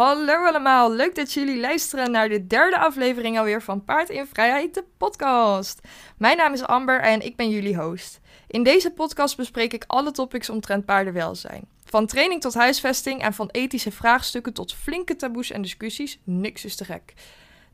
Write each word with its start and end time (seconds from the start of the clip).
Hallo 0.00 0.44
allemaal, 0.44 0.92
leuk 0.92 1.14
dat 1.14 1.32
jullie 1.32 1.60
luisteren 1.60 2.10
naar 2.10 2.28
de 2.28 2.46
derde 2.46 2.78
aflevering 2.78 3.38
alweer 3.38 3.62
van 3.62 3.84
Paard 3.84 4.08
in 4.08 4.26
Vrijheid, 4.26 4.74
de 4.74 4.84
podcast. 4.96 5.80
Mijn 6.16 6.36
naam 6.36 6.52
is 6.52 6.62
Amber 6.62 7.00
en 7.00 7.20
ik 7.20 7.36
ben 7.36 7.50
jullie 7.50 7.76
host. 7.76 8.20
In 8.46 8.62
deze 8.62 8.90
podcast 8.90 9.36
bespreek 9.36 9.72
ik 9.72 9.84
alle 9.86 10.10
topics 10.10 10.50
omtrent 10.50 10.84
paardenwelzijn. 10.84 11.68
Van 11.84 12.06
training 12.06 12.40
tot 12.40 12.54
huisvesting 12.54 13.22
en 13.22 13.32
van 13.32 13.48
ethische 13.50 13.90
vraagstukken 13.90 14.52
tot 14.52 14.74
flinke 14.74 15.16
taboes 15.16 15.50
en 15.50 15.62
discussies, 15.62 16.20
niks 16.24 16.64
is 16.64 16.76
te 16.76 16.84
gek. 16.84 17.14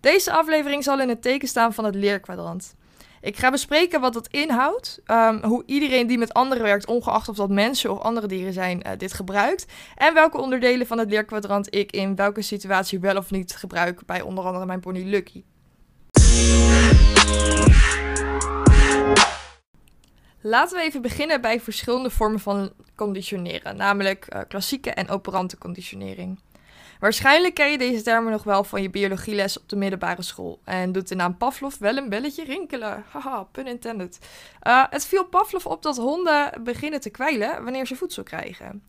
Deze 0.00 0.32
aflevering 0.32 0.84
zal 0.84 1.00
in 1.00 1.08
het 1.08 1.22
teken 1.22 1.48
staan 1.48 1.74
van 1.74 1.84
het 1.84 1.94
leerkwadrant. 1.94 2.74
Ik 3.26 3.36
ga 3.36 3.50
bespreken 3.50 4.00
wat 4.00 4.12
dat 4.12 4.28
inhoudt, 4.28 5.00
um, 5.06 5.42
hoe 5.42 5.62
iedereen 5.66 6.06
die 6.06 6.18
met 6.18 6.34
anderen 6.34 6.62
werkt, 6.62 6.86
ongeacht 6.86 7.28
of 7.28 7.36
dat 7.36 7.50
mensen 7.50 7.90
of 7.90 7.98
andere 7.98 8.26
dieren 8.26 8.52
zijn, 8.52 8.82
uh, 8.86 8.92
dit 8.98 9.12
gebruikt. 9.12 9.66
En 9.96 10.14
welke 10.14 10.38
onderdelen 10.38 10.86
van 10.86 10.98
het 10.98 11.10
leerkwadrant 11.10 11.74
ik 11.74 11.92
in 11.92 12.16
welke 12.16 12.42
situatie 12.42 13.00
wel 13.00 13.16
of 13.16 13.30
niet 13.30 13.56
gebruik 13.56 14.06
bij 14.06 14.20
onder 14.20 14.44
andere 14.44 14.66
mijn 14.66 14.80
pony 14.80 15.02
Lucky. 15.02 15.44
Laten 20.40 20.76
we 20.78 20.84
even 20.84 21.02
beginnen 21.02 21.40
bij 21.40 21.60
verschillende 21.60 22.10
vormen 22.10 22.40
van 22.40 22.72
conditioneren, 22.94 23.76
namelijk 23.76 24.26
uh, 24.34 24.40
klassieke 24.48 24.90
en 24.90 25.08
operante 25.08 25.58
conditionering. 25.58 26.38
Waarschijnlijk 27.00 27.54
ken 27.54 27.70
je 27.70 27.78
deze 27.78 28.02
termen 28.02 28.32
nog 28.32 28.42
wel 28.42 28.64
van 28.64 28.82
je 28.82 28.90
biologieles 28.90 29.58
op 29.58 29.68
de 29.68 29.76
middelbare 29.76 30.22
school. 30.22 30.60
En 30.64 30.92
doet 30.92 31.08
de 31.08 31.14
naam 31.14 31.36
Pavlov 31.36 31.76
wel 31.78 31.96
een 31.96 32.08
belletje 32.08 32.44
rinkelen. 32.44 33.04
Haha, 33.08 33.42
pun 33.42 33.66
intended. 33.66 34.18
Uh, 34.66 34.84
het 34.90 35.06
viel 35.06 35.24
Pavlov 35.24 35.66
op 35.66 35.82
dat 35.82 35.96
honden 35.96 36.62
beginnen 36.62 37.00
te 37.00 37.10
kwijlen 37.10 37.64
wanneer 37.64 37.86
ze 37.86 37.96
voedsel 37.96 38.22
krijgen. 38.22 38.82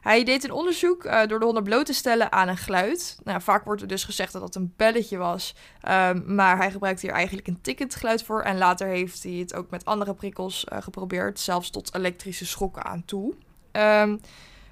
Hij 0.00 0.24
deed 0.24 0.44
een 0.44 0.52
onderzoek 0.52 1.04
uh, 1.04 1.26
door 1.26 1.38
de 1.38 1.44
honden 1.44 1.62
bloot 1.62 1.86
te 1.86 1.92
stellen 1.92 2.32
aan 2.32 2.48
een 2.48 2.56
geluid. 2.56 3.18
Nou, 3.24 3.40
vaak 3.40 3.64
wordt 3.64 3.82
er 3.82 3.88
dus 3.88 4.04
gezegd 4.04 4.32
dat 4.32 4.42
dat 4.42 4.54
een 4.54 4.72
belletje 4.76 5.16
was. 5.16 5.54
Um, 5.88 6.34
maar 6.34 6.56
hij 6.56 6.70
gebruikte 6.70 7.06
hier 7.06 7.14
eigenlijk 7.14 7.46
een 7.46 7.60
tikkend 7.60 7.94
geluid 7.94 8.22
voor. 8.22 8.42
En 8.42 8.58
later 8.58 8.86
heeft 8.86 9.22
hij 9.22 9.32
het 9.32 9.54
ook 9.54 9.70
met 9.70 9.84
andere 9.84 10.14
prikkels 10.14 10.66
uh, 10.72 10.82
geprobeerd. 10.82 11.40
Zelfs 11.40 11.70
tot 11.70 11.94
elektrische 11.94 12.46
schokken 12.46 12.84
aan 12.84 13.04
toe. 13.04 13.34
Um, 13.72 14.20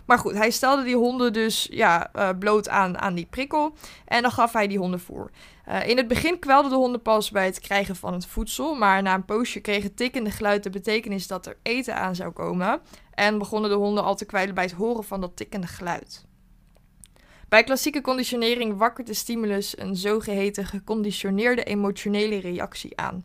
maar 0.08 0.18
goed, 0.18 0.34
hij 0.34 0.50
stelde 0.50 0.82
die 0.82 0.96
honden 0.96 1.32
dus 1.32 1.68
ja, 1.70 2.10
uh, 2.16 2.28
bloot 2.38 2.68
aan, 2.68 2.98
aan 2.98 3.14
die 3.14 3.26
prikkel. 3.30 3.74
En 4.04 4.22
dan 4.22 4.30
gaf 4.30 4.52
hij 4.52 4.66
die 4.66 4.78
honden 4.78 5.00
voer. 5.00 5.30
Uh, 5.68 5.88
in 5.88 5.96
het 5.96 6.08
begin 6.08 6.38
kwelden 6.38 6.70
de 6.70 6.76
honden 6.76 7.02
pas 7.02 7.30
bij 7.30 7.44
het 7.44 7.60
krijgen 7.60 7.96
van 7.96 8.12
het 8.12 8.26
voedsel. 8.26 8.74
Maar 8.74 9.02
na 9.02 9.14
een 9.14 9.24
poosje 9.24 9.60
kreeg 9.60 9.82
het 9.82 9.96
tikkende 9.96 10.30
geluid 10.30 10.62
de 10.62 10.70
betekenis 10.70 11.26
dat 11.26 11.46
er 11.46 11.56
eten 11.62 11.96
aan 11.96 12.14
zou 12.14 12.30
komen. 12.30 12.80
En 13.14 13.38
begonnen 13.38 13.70
de 13.70 13.76
honden 13.76 14.04
al 14.04 14.14
te 14.14 14.24
kwijlen 14.24 14.54
bij 14.54 14.64
het 14.64 14.72
horen 14.72 15.04
van 15.04 15.20
dat 15.20 15.36
tikkende 15.36 15.66
geluid. 15.66 16.24
Bij 17.48 17.64
klassieke 17.64 18.00
conditionering 18.00 18.76
wakkert 18.76 19.06
de 19.06 19.14
stimulus 19.14 19.78
een 19.78 19.96
zogeheten 19.96 20.66
geconditioneerde 20.66 21.64
emotionele 21.64 22.40
reactie 22.40 22.96
aan. 22.96 23.24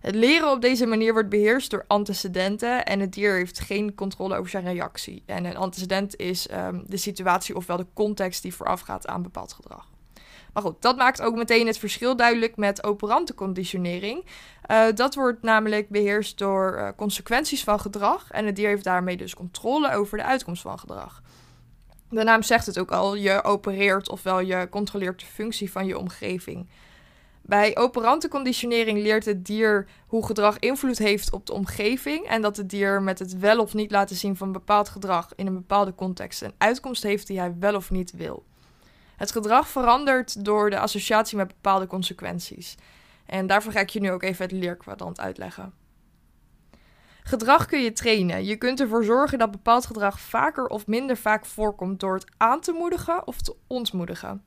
Het 0.00 0.14
leren 0.14 0.50
op 0.50 0.60
deze 0.60 0.86
manier 0.86 1.12
wordt 1.12 1.28
beheerst 1.28 1.70
door 1.70 1.84
antecedenten 1.86 2.84
en 2.84 3.00
het 3.00 3.12
dier 3.12 3.34
heeft 3.34 3.60
geen 3.60 3.94
controle 3.94 4.36
over 4.36 4.50
zijn 4.50 4.64
reactie. 4.64 5.22
En 5.26 5.44
een 5.44 5.56
antecedent 5.56 6.16
is 6.16 6.50
um, 6.52 6.82
de 6.86 6.96
situatie 6.96 7.56
ofwel 7.56 7.76
de 7.76 7.86
context 7.94 8.42
die 8.42 8.54
voorafgaat 8.54 9.06
aan 9.06 9.22
bepaald 9.22 9.52
gedrag. 9.52 9.88
Maar 10.52 10.62
goed, 10.62 10.82
dat 10.82 10.96
maakt 10.96 11.22
ook 11.22 11.34
meteen 11.34 11.66
het 11.66 11.78
verschil 11.78 12.16
duidelijk 12.16 12.56
met 12.56 12.84
operante 12.84 13.34
conditionering. 13.34 14.24
Uh, 14.70 14.84
dat 14.94 15.14
wordt 15.14 15.42
namelijk 15.42 15.88
beheerst 15.88 16.38
door 16.38 16.76
uh, 16.76 16.88
consequenties 16.96 17.64
van 17.64 17.80
gedrag 17.80 18.30
en 18.30 18.46
het 18.46 18.56
dier 18.56 18.68
heeft 18.68 18.84
daarmee 18.84 19.16
dus 19.16 19.34
controle 19.34 19.92
over 19.92 20.18
de 20.18 20.24
uitkomst 20.24 20.62
van 20.62 20.78
gedrag. 20.78 21.22
De 22.10 22.24
naam 22.24 22.42
zegt 22.42 22.66
het 22.66 22.78
ook 22.78 22.90
al, 22.90 23.14
je 23.14 23.42
opereert 23.42 24.08
ofwel 24.08 24.40
je 24.40 24.68
controleert 24.70 25.20
de 25.20 25.26
functie 25.26 25.72
van 25.72 25.86
je 25.86 25.98
omgeving. 25.98 26.68
Bij 27.50 27.76
operante 27.76 28.28
conditionering 28.28 28.98
leert 28.98 29.24
het 29.24 29.46
dier 29.46 29.86
hoe 30.06 30.26
gedrag 30.26 30.58
invloed 30.58 30.98
heeft 30.98 31.32
op 31.32 31.46
de 31.46 31.52
omgeving 31.52 32.26
en 32.26 32.42
dat 32.42 32.56
het 32.56 32.70
dier 32.70 33.02
met 33.02 33.18
het 33.18 33.38
wel 33.38 33.60
of 33.60 33.74
niet 33.74 33.90
laten 33.90 34.16
zien 34.16 34.36
van 34.36 34.52
bepaald 34.52 34.88
gedrag 34.88 35.28
in 35.36 35.46
een 35.46 35.54
bepaalde 35.54 35.94
context 35.94 36.42
een 36.42 36.54
uitkomst 36.58 37.02
heeft 37.02 37.26
die 37.26 37.38
hij 37.38 37.54
wel 37.58 37.74
of 37.74 37.90
niet 37.90 38.12
wil. 38.12 38.44
Het 39.16 39.32
gedrag 39.32 39.68
verandert 39.68 40.44
door 40.44 40.70
de 40.70 40.78
associatie 40.78 41.36
met 41.36 41.48
bepaalde 41.48 41.86
consequenties. 41.86 42.74
En 43.26 43.46
daarvoor 43.46 43.72
ga 43.72 43.80
ik 43.80 43.90
je 43.90 44.00
nu 44.00 44.10
ook 44.10 44.22
even 44.22 44.44
het 44.44 44.52
leerkwadrant 44.52 45.20
uitleggen. 45.20 45.72
Gedrag 47.22 47.66
kun 47.66 47.80
je 47.82 47.92
trainen. 47.92 48.44
Je 48.44 48.56
kunt 48.56 48.80
ervoor 48.80 49.04
zorgen 49.04 49.38
dat 49.38 49.50
bepaald 49.50 49.86
gedrag 49.86 50.20
vaker 50.20 50.66
of 50.66 50.86
minder 50.86 51.16
vaak 51.16 51.46
voorkomt 51.46 52.00
door 52.00 52.14
het 52.14 52.30
aan 52.36 52.60
te 52.60 52.72
moedigen 52.72 53.26
of 53.26 53.40
te 53.40 53.56
ontmoedigen. 53.66 54.44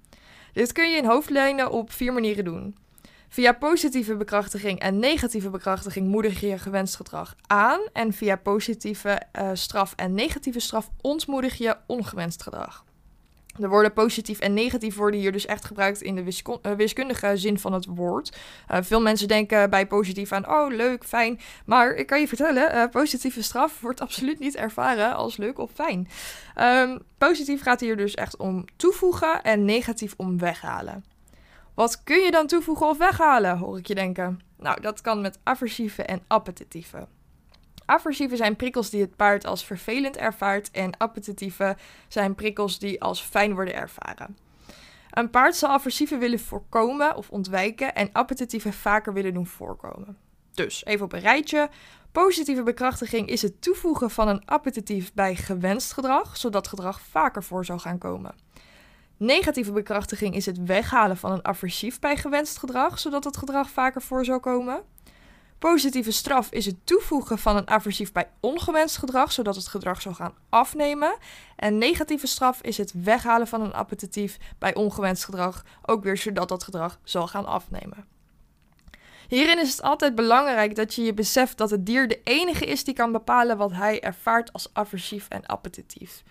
Dit 0.53 0.71
kun 0.71 0.89
je 0.89 0.97
in 0.97 1.05
hoofdlijnen 1.05 1.71
op 1.71 1.91
vier 1.91 2.13
manieren 2.13 2.45
doen. 2.45 2.81
Via 3.33 3.53
positieve 3.53 4.15
bekrachtiging 4.15 4.79
en 4.79 4.99
negatieve 4.99 5.49
bekrachtiging 5.49 6.07
moedig 6.07 6.39
je 6.39 6.57
gewenst 6.57 6.95
gedrag 6.95 7.35
aan. 7.47 7.79
En 7.93 8.13
via 8.13 8.35
positieve 8.35 9.21
uh, 9.39 9.49
straf 9.53 9.93
en 9.95 10.13
negatieve 10.13 10.59
straf 10.59 10.89
ontmoedig 11.01 11.57
je 11.57 11.77
ongewenst 11.87 12.43
gedrag. 12.43 12.83
De 13.57 13.67
woorden 13.67 13.93
positief 13.93 14.39
en 14.39 14.53
negatief 14.53 14.95
worden 14.95 15.19
hier 15.19 15.31
dus 15.31 15.45
echt 15.45 15.65
gebruikt 15.65 16.01
in 16.01 16.15
de 16.15 16.41
uh, 16.61 16.71
wiskundige 16.71 17.37
zin 17.37 17.59
van 17.59 17.73
het 17.73 17.85
woord. 17.85 18.37
Uh, 18.71 18.77
veel 18.81 19.01
mensen 19.01 19.27
denken 19.27 19.69
bij 19.69 19.87
positief 19.87 20.31
aan, 20.31 20.49
oh 20.49 20.73
leuk, 20.73 21.05
fijn. 21.05 21.39
Maar 21.65 21.93
ik 21.93 22.07
kan 22.07 22.19
je 22.19 22.27
vertellen, 22.27 22.89
positieve 22.89 23.43
straf 23.43 23.81
wordt 23.81 24.01
absoluut 24.01 24.39
niet 24.39 24.55
ervaren 24.55 25.15
als 25.15 25.37
leuk 25.37 25.57
of 25.57 25.71
fijn. 25.71 26.07
Um, 26.61 26.99
positief 27.17 27.61
gaat 27.61 27.79
hier 27.79 27.97
dus 27.97 28.13
echt 28.13 28.37
om 28.37 28.65
toevoegen 28.75 29.43
en 29.43 29.65
negatief 29.65 30.13
om 30.17 30.37
weghalen. 30.37 31.12
Wat 31.73 32.03
kun 32.03 32.19
je 32.19 32.31
dan 32.31 32.47
toevoegen 32.47 32.87
of 32.87 32.97
weghalen, 32.97 33.57
hoor 33.57 33.77
ik 33.77 33.87
je 33.87 33.95
denken? 33.95 34.39
Nou, 34.57 34.81
dat 34.81 35.01
kan 35.01 35.21
met 35.21 35.39
aversieve 35.43 36.03
en 36.03 36.23
appetitieve. 36.27 37.07
Aversieve 37.85 38.35
zijn 38.35 38.55
prikkels 38.55 38.89
die 38.89 39.01
het 39.01 39.15
paard 39.15 39.45
als 39.45 39.65
vervelend 39.65 40.17
ervaart 40.17 40.71
en 40.71 40.97
appetitieve 40.97 41.77
zijn 42.07 42.35
prikkels 42.35 42.79
die 42.79 43.01
als 43.01 43.21
fijn 43.21 43.53
worden 43.53 43.75
ervaren. 43.75 44.37
Een 45.11 45.29
paard 45.29 45.55
zal 45.55 45.69
aversieve 45.69 46.17
willen 46.17 46.39
voorkomen 46.39 47.15
of 47.15 47.29
ontwijken 47.29 47.95
en 47.95 48.09
appetitieve 48.11 48.73
vaker 48.73 49.13
willen 49.13 49.33
doen 49.33 49.47
voorkomen. 49.47 50.17
Dus 50.53 50.85
even 50.85 51.05
op 51.05 51.13
een 51.13 51.19
rijtje. 51.19 51.69
Positieve 52.11 52.63
bekrachtiging 52.63 53.27
is 53.27 53.41
het 53.41 53.61
toevoegen 53.61 54.09
van 54.09 54.27
een 54.27 54.45
appetitief 54.45 55.13
bij 55.13 55.35
gewenst 55.35 55.93
gedrag, 55.93 56.37
zodat 56.37 56.67
gedrag 56.67 57.01
vaker 57.01 57.43
voor 57.43 57.65
zou 57.65 57.79
gaan 57.79 57.97
komen. 57.97 58.35
Negatieve 59.17 59.71
bekrachtiging 59.71 60.35
is 60.35 60.45
het 60.45 60.63
weghalen 60.63 61.17
van 61.17 61.31
een 61.31 61.45
aversief 61.45 61.99
bij 61.99 62.17
gewenst 62.17 62.57
gedrag, 62.57 62.99
zodat 62.99 63.23
het 63.23 63.37
gedrag 63.37 63.69
vaker 63.69 64.01
voor 64.01 64.25
zou 64.25 64.39
komen. 64.39 64.83
Positieve 65.59 66.11
straf 66.11 66.51
is 66.51 66.65
het 66.65 66.75
toevoegen 66.83 67.37
van 67.37 67.57
een 67.57 67.69
aversief 67.69 68.11
bij 68.11 68.29
ongewenst 68.39 68.97
gedrag, 68.97 69.31
zodat 69.31 69.55
het 69.55 69.67
gedrag 69.67 70.01
zou 70.01 70.15
gaan 70.15 70.33
afnemen. 70.49 71.17
En 71.55 71.77
negatieve 71.77 72.27
straf 72.27 72.61
is 72.61 72.77
het 72.77 72.93
weghalen 73.03 73.47
van 73.47 73.61
een 73.61 73.73
appetitief 73.73 74.37
bij 74.59 74.75
ongewenst 74.75 75.25
gedrag, 75.25 75.63
ook 75.85 76.03
weer 76.03 76.17
zodat 76.17 76.49
dat 76.49 76.63
gedrag 76.63 76.99
zal 77.03 77.27
gaan 77.27 77.45
afnemen. 77.45 78.05
Hierin 79.27 79.59
is 79.59 79.71
het 79.71 79.81
altijd 79.81 80.15
belangrijk 80.15 80.75
dat 80.75 80.93
je 80.93 81.01
je 81.01 81.13
beseft 81.13 81.57
dat 81.57 81.69
het 81.69 81.85
dier 81.85 82.07
de 82.07 82.21
enige 82.23 82.65
is 82.65 82.83
die 82.83 82.93
kan 82.93 83.11
bepalen 83.11 83.57
wat 83.57 83.71
hij 83.71 84.01
ervaart 84.01 84.53
als 84.53 84.69
aversief 84.73 85.27
en 85.29 85.45
appetitief. 85.45 86.23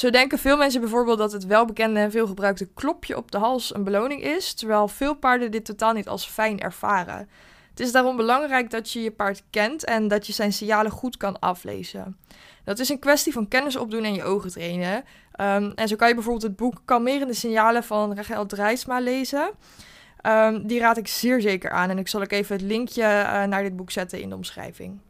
Zo 0.00 0.10
denken 0.10 0.38
veel 0.38 0.56
mensen 0.56 0.80
bijvoorbeeld 0.80 1.18
dat 1.18 1.32
het 1.32 1.46
welbekende 1.46 2.00
en 2.00 2.10
veelgebruikte 2.10 2.68
klopje 2.74 3.16
op 3.16 3.30
de 3.30 3.38
hals 3.38 3.74
een 3.74 3.84
beloning 3.84 4.22
is, 4.22 4.54
terwijl 4.54 4.88
veel 4.88 5.14
paarden 5.14 5.50
dit 5.50 5.64
totaal 5.64 5.92
niet 5.92 6.08
als 6.08 6.26
fijn 6.26 6.60
ervaren. 6.60 7.28
Het 7.70 7.80
is 7.80 7.92
daarom 7.92 8.16
belangrijk 8.16 8.70
dat 8.70 8.92
je 8.92 9.02
je 9.02 9.10
paard 9.10 9.42
kent 9.50 9.84
en 9.84 10.08
dat 10.08 10.26
je 10.26 10.32
zijn 10.32 10.52
signalen 10.52 10.90
goed 10.90 11.16
kan 11.16 11.38
aflezen. 11.38 12.16
Dat 12.64 12.78
is 12.78 12.88
een 12.88 12.98
kwestie 12.98 13.32
van 13.32 13.48
kennis 13.48 13.76
opdoen 13.76 14.04
en 14.04 14.14
je 14.14 14.24
ogen 14.24 14.50
trainen. 14.50 14.96
Um, 15.40 15.72
en 15.74 15.88
zo 15.88 15.96
kan 15.96 16.08
je 16.08 16.14
bijvoorbeeld 16.14 16.46
het 16.46 16.56
boek 16.56 16.80
Kalmerende 16.84 17.34
Signalen 17.34 17.84
van 17.84 18.14
Rachel 18.14 18.46
Drijsma 18.46 19.00
lezen. 19.00 19.50
Um, 20.26 20.66
die 20.66 20.80
raad 20.80 20.96
ik 20.96 21.08
zeer 21.08 21.40
zeker 21.40 21.70
aan 21.70 21.90
en 21.90 21.98
ik 21.98 22.08
zal 22.08 22.20
ook 22.20 22.32
even 22.32 22.56
het 22.56 22.64
linkje 22.64 23.02
uh, 23.02 23.44
naar 23.44 23.62
dit 23.62 23.76
boek 23.76 23.90
zetten 23.90 24.20
in 24.20 24.28
de 24.28 24.36
omschrijving. 24.36 25.00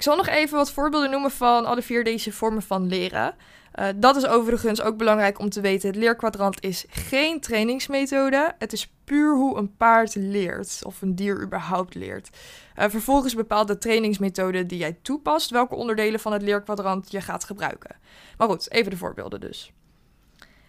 Ik 0.00 0.06
zal 0.06 0.16
nog 0.16 0.28
even 0.28 0.56
wat 0.56 0.70
voorbeelden 0.70 1.10
noemen 1.10 1.30
van 1.30 1.64
alle 1.64 1.82
vier 1.82 2.04
deze 2.04 2.32
vormen 2.32 2.62
van 2.62 2.86
leren. 2.88 3.34
Uh, 3.74 3.86
dat 3.96 4.16
is 4.16 4.26
overigens 4.26 4.82
ook 4.82 4.96
belangrijk 4.96 5.38
om 5.38 5.48
te 5.50 5.60
weten. 5.60 5.88
Het 5.88 5.98
leerkwadrant 5.98 6.62
is 6.62 6.84
geen 6.88 7.40
trainingsmethode. 7.40 8.54
Het 8.58 8.72
is 8.72 8.92
puur 9.04 9.34
hoe 9.34 9.58
een 9.58 9.76
paard 9.76 10.14
leert 10.14 10.80
of 10.82 11.02
een 11.02 11.14
dier 11.14 11.42
überhaupt 11.42 11.94
leert. 11.94 12.30
Uh, 12.78 12.84
vervolgens 12.88 13.34
bepaalt 13.34 13.68
de 13.68 13.78
trainingsmethode 13.78 14.66
die 14.66 14.78
jij 14.78 14.98
toepast 15.02 15.50
welke 15.50 15.74
onderdelen 15.74 16.20
van 16.20 16.32
het 16.32 16.42
leerkwadrant 16.42 17.10
je 17.10 17.20
gaat 17.20 17.44
gebruiken. 17.44 17.96
Maar 18.38 18.48
goed, 18.48 18.70
even 18.70 18.90
de 18.90 18.96
voorbeelden 18.96 19.40
dus. 19.40 19.72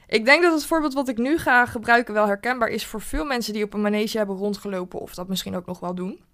Ik 0.08 0.26
denk 0.26 0.42
dat 0.42 0.54
het 0.54 0.66
voorbeeld 0.66 0.94
wat 0.94 1.08
ik 1.08 1.18
nu 1.18 1.38
ga 1.38 1.66
gebruiken 1.66 2.14
wel 2.14 2.28
herkenbaar 2.28 2.70
is 2.70 2.86
voor 2.86 3.02
veel 3.02 3.26
mensen 3.26 3.54
die 3.54 3.64
op 3.64 3.74
een 3.74 3.82
manege 3.82 4.18
hebben 4.18 4.36
rondgelopen 4.36 5.00
of 5.00 5.14
dat 5.14 5.28
misschien 5.28 5.56
ook 5.56 5.66
nog 5.66 5.80
wel 5.80 5.96
doen. 5.96 6.30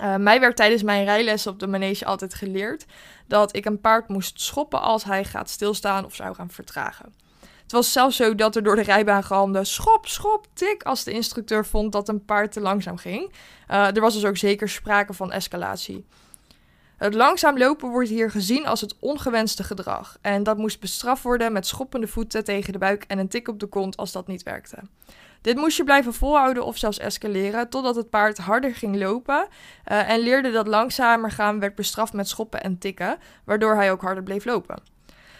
Uh, 0.00 0.16
mij 0.16 0.40
werd 0.40 0.56
tijdens 0.56 0.82
mijn 0.82 1.04
rijles 1.04 1.46
op 1.46 1.58
de 1.58 1.66
manege 1.66 2.04
altijd 2.04 2.34
geleerd 2.34 2.84
dat 3.26 3.56
ik 3.56 3.64
een 3.64 3.80
paard 3.80 4.08
moest 4.08 4.40
schoppen 4.40 4.80
als 4.80 5.04
hij 5.04 5.24
gaat 5.24 5.50
stilstaan 5.50 6.04
of 6.04 6.14
zou 6.14 6.34
gaan 6.34 6.50
vertragen. 6.50 7.14
Het 7.62 7.72
was 7.72 7.92
zelfs 7.92 8.16
zo 8.16 8.34
dat 8.34 8.56
er 8.56 8.62
door 8.62 8.76
de 8.76 8.82
rijbaan 8.82 9.24
gehamde 9.24 9.64
schop, 9.64 10.06
schop, 10.06 10.46
tik 10.52 10.82
als 10.82 11.04
de 11.04 11.12
instructeur 11.12 11.66
vond 11.66 11.92
dat 11.92 12.08
een 12.08 12.24
paard 12.24 12.52
te 12.52 12.60
langzaam 12.60 12.96
ging. 12.96 13.32
Uh, 13.70 13.96
er 13.96 14.00
was 14.00 14.14
dus 14.14 14.24
ook 14.24 14.36
zeker 14.36 14.68
sprake 14.68 15.12
van 15.12 15.32
escalatie. 15.32 16.06
Het 16.96 17.14
langzaam 17.14 17.58
lopen 17.58 17.88
wordt 17.88 18.08
hier 18.08 18.30
gezien 18.30 18.66
als 18.66 18.80
het 18.80 18.96
ongewenste 18.98 19.64
gedrag. 19.64 20.18
En 20.20 20.42
dat 20.42 20.56
moest 20.56 20.80
bestraft 20.80 21.22
worden 21.22 21.52
met 21.52 21.66
schoppende 21.66 22.06
voeten 22.06 22.44
tegen 22.44 22.72
de 22.72 22.78
buik 22.78 23.04
en 23.08 23.18
een 23.18 23.28
tik 23.28 23.48
op 23.48 23.60
de 23.60 23.66
kont 23.66 23.96
als 23.96 24.12
dat 24.12 24.26
niet 24.26 24.42
werkte. 24.42 24.78
Dit 25.44 25.56
moest 25.56 25.76
je 25.76 25.84
blijven 25.84 26.14
volhouden 26.14 26.64
of 26.64 26.76
zelfs 26.76 26.98
escaleren 26.98 27.68
totdat 27.68 27.96
het 27.96 28.10
paard 28.10 28.38
harder 28.38 28.74
ging 28.74 28.96
lopen 28.96 29.46
uh, 29.92 30.10
en 30.10 30.18
leerde 30.20 30.50
dat 30.50 30.66
langzamer 30.66 31.30
gaan 31.30 31.60
werd 31.60 31.74
bestraft 31.74 32.12
met 32.12 32.28
schoppen 32.28 32.62
en 32.62 32.78
tikken, 32.78 33.18
waardoor 33.44 33.74
hij 33.74 33.92
ook 33.92 34.02
harder 34.02 34.22
bleef 34.22 34.44
lopen. 34.44 34.82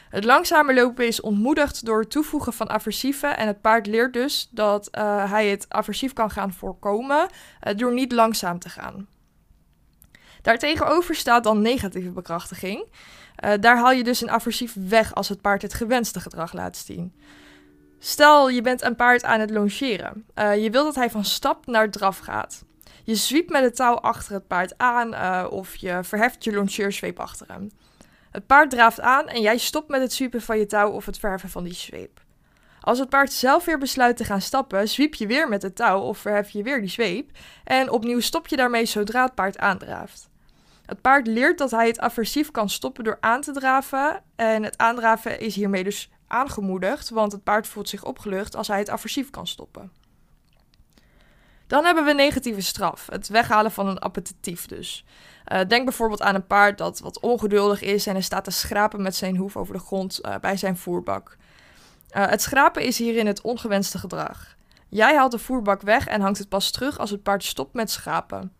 Het 0.08 0.24
langzamer 0.24 0.74
lopen 0.74 1.06
is 1.06 1.20
ontmoedigd 1.20 1.84
door 1.84 2.00
het 2.00 2.10
toevoegen 2.10 2.52
van 2.52 2.70
aversieven 2.70 3.36
en 3.36 3.46
het 3.46 3.60
paard 3.60 3.86
leert 3.86 4.12
dus 4.12 4.48
dat 4.50 4.88
uh, 4.92 5.30
hij 5.30 5.48
het 5.48 5.66
aversief 5.68 6.12
kan 6.12 6.30
gaan 6.30 6.52
voorkomen 6.52 7.28
uh, 7.28 7.74
door 7.76 7.92
niet 7.92 8.12
langzaam 8.12 8.58
te 8.58 8.68
gaan. 8.68 9.06
Daartegenover 10.42 11.14
staat 11.14 11.44
dan 11.44 11.62
negatieve 11.62 12.10
bekrachtiging. 12.10 12.86
Daar 13.60 13.76
haal 13.76 13.92
je 13.92 14.04
dus 14.04 14.20
een 14.20 14.30
aversief 14.30 14.76
weg 14.88 15.14
als 15.14 15.28
het 15.28 15.40
paard 15.40 15.62
het 15.62 15.74
gewenste 15.74 16.20
gedrag 16.20 16.52
laat 16.52 16.76
zien. 16.76 17.14
Stel, 18.06 18.48
je 18.48 18.60
bent 18.60 18.82
een 18.82 18.96
paard 18.96 19.24
aan 19.24 19.40
het 19.40 19.50
longeren. 19.50 20.26
Uh, 20.34 20.62
je 20.62 20.70
wilt 20.70 20.84
dat 20.84 20.94
hij 20.94 21.10
van 21.10 21.24
stap 21.24 21.66
naar 21.66 21.90
draf 21.90 22.18
gaat. 22.18 22.64
Je 23.04 23.14
zwiept 23.14 23.50
met 23.50 23.62
het 23.62 23.76
touw 23.76 23.94
achter 23.94 24.32
het 24.32 24.46
paard 24.46 24.78
aan 24.78 25.12
uh, 25.12 25.46
of 25.50 25.76
je 25.76 25.98
verheft 26.02 26.44
je 26.44 26.52
longeerzweep 26.52 27.20
achter 27.20 27.46
hem. 27.48 27.70
Het 28.30 28.46
paard 28.46 28.70
draaft 28.70 29.00
aan 29.00 29.28
en 29.28 29.40
jij 29.40 29.58
stopt 29.58 29.88
met 29.88 30.00
het 30.00 30.12
zwiepen 30.12 30.42
van 30.42 30.58
je 30.58 30.66
touw 30.66 30.90
of 30.90 31.06
het 31.06 31.18
verheffen 31.18 31.48
van 31.48 31.64
die 31.64 31.74
zweep. 31.74 32.20
Als 32.80 32.98
het 32.98 33.08
paard 33.08 33.32
zelf 33.32 33.64
weer 33.64 33.78
besluit 33.78 34.16
te 34.16 34.24
gaan 34.24 34.40
stappen, 34.40 34.88
zwiep 34.88 35.14
je 35.14 35.26
weer 35.26 35.48
met 35.48 35.62
het 35.62 35.76
touw 35.76 36.00
of 36.00 36.18
verhef 36.18 36.50
je 36.50 36.62
weer 36.62 36.80
die 36.80 36.90
zweep 36.90 37.30
en 37.64 37.90
opnieuw 37.90 38.20
stop 38.20 38.48
je 38.48 38.56
daarmee 38.56 38.86
zodra 38.86 39.24
het 39.24 39.34
paard 39.34 39.58
aandraaft. 39.58 40.28
Het 40.86 41.00
paard 41.00 41.26
leert 41.26 41.58
dat 41.58 41.70
hij 41.70 41.86
het 41.86 42.00
aversief 42.00 42.50
kan 42.50 42.68
stoppen 42.70 43.04
door 43.04 43.16
aan 43.20 43.40
te 43.40 43.52
draven. 43.52 44.22
En 44.36 44.62
het 44.62 44.78
aandraven 44.78 45.40
is 45.40 45.54
hiermee 45.54 45.84
dus 45.84 46.10
aangemoedigd, 46.34 47.10
want 47.10 47.32
het 47.32 47.42
paard 47.42 47.66
voelt 47.66 47.88
zich 47.88 48.04
opgelucht 48.04 48.56
als 48.56 48.68
hij 48.68 48.78
het 48.78 48.90
aversief 48.90 49.30
kan 49.30 49.46
stoppen. 49.46 49.92
Dan 51.66 51.84
hebben 51.84 52.04
we 52.04 52.12
negatieve 52.12 52.60
straf, 52.60 53.06
het 53.10 53.28
weghalen 53.28 53.70
van 53.70 53.88
een 53.88 53.98
appetitief 53.98 54.66
dus. 54.66 55.04
Uh, 55.52 55.60
denk 55.68 55.84
bijvoorbeeld 55.84 56.22
aan 56.22 56.34
een 56.34 56.46
paard 56.46 56.78
dat 56.78 57.00
wat 57.00 57.20
ongeduldig 57.20 57.82
is 57.82 58.06
en 58.06 58.16
er 58.16 58.22
staat 58.22 58.44
te 58.44 58.50
schrapen 58.50 59.02
met 59.02 59.14
zijn 59.14 59.36
hoef 59.36 59.56
over 59.56 59.74
de 59.74 59.80
grond 59.80 60.20
uh, 60.22 60.34
bij 60.40 60.56
zijn 60.56 60.76
voerbak. 60.76 61.36
Uh, 62.16 62.26
het 62.26 62.42
schrapen 62.42 62.82
is 62.82 62.98
hierin 62.98 63.26
het 63.26 63.40
ongewenste 63.40 63.98
gedrag. 63.98 64.56
Jij 64.88 65.16
haalt 65.16 65.30
de 65.30 65.38
voerbak 65.38 65.82
weg 65.82 66.06
en 66.06 66.20
hangt 66.20 66.38
het 66.38 66.48
pas 66.48 66.70
terug 66.70 66.98
als 66.98 67.10
het 67.10 67.22
paard 67.22 67.44
stopt 67.44 67.74
met 67.74 67.90
schrapen. 67.90 68.52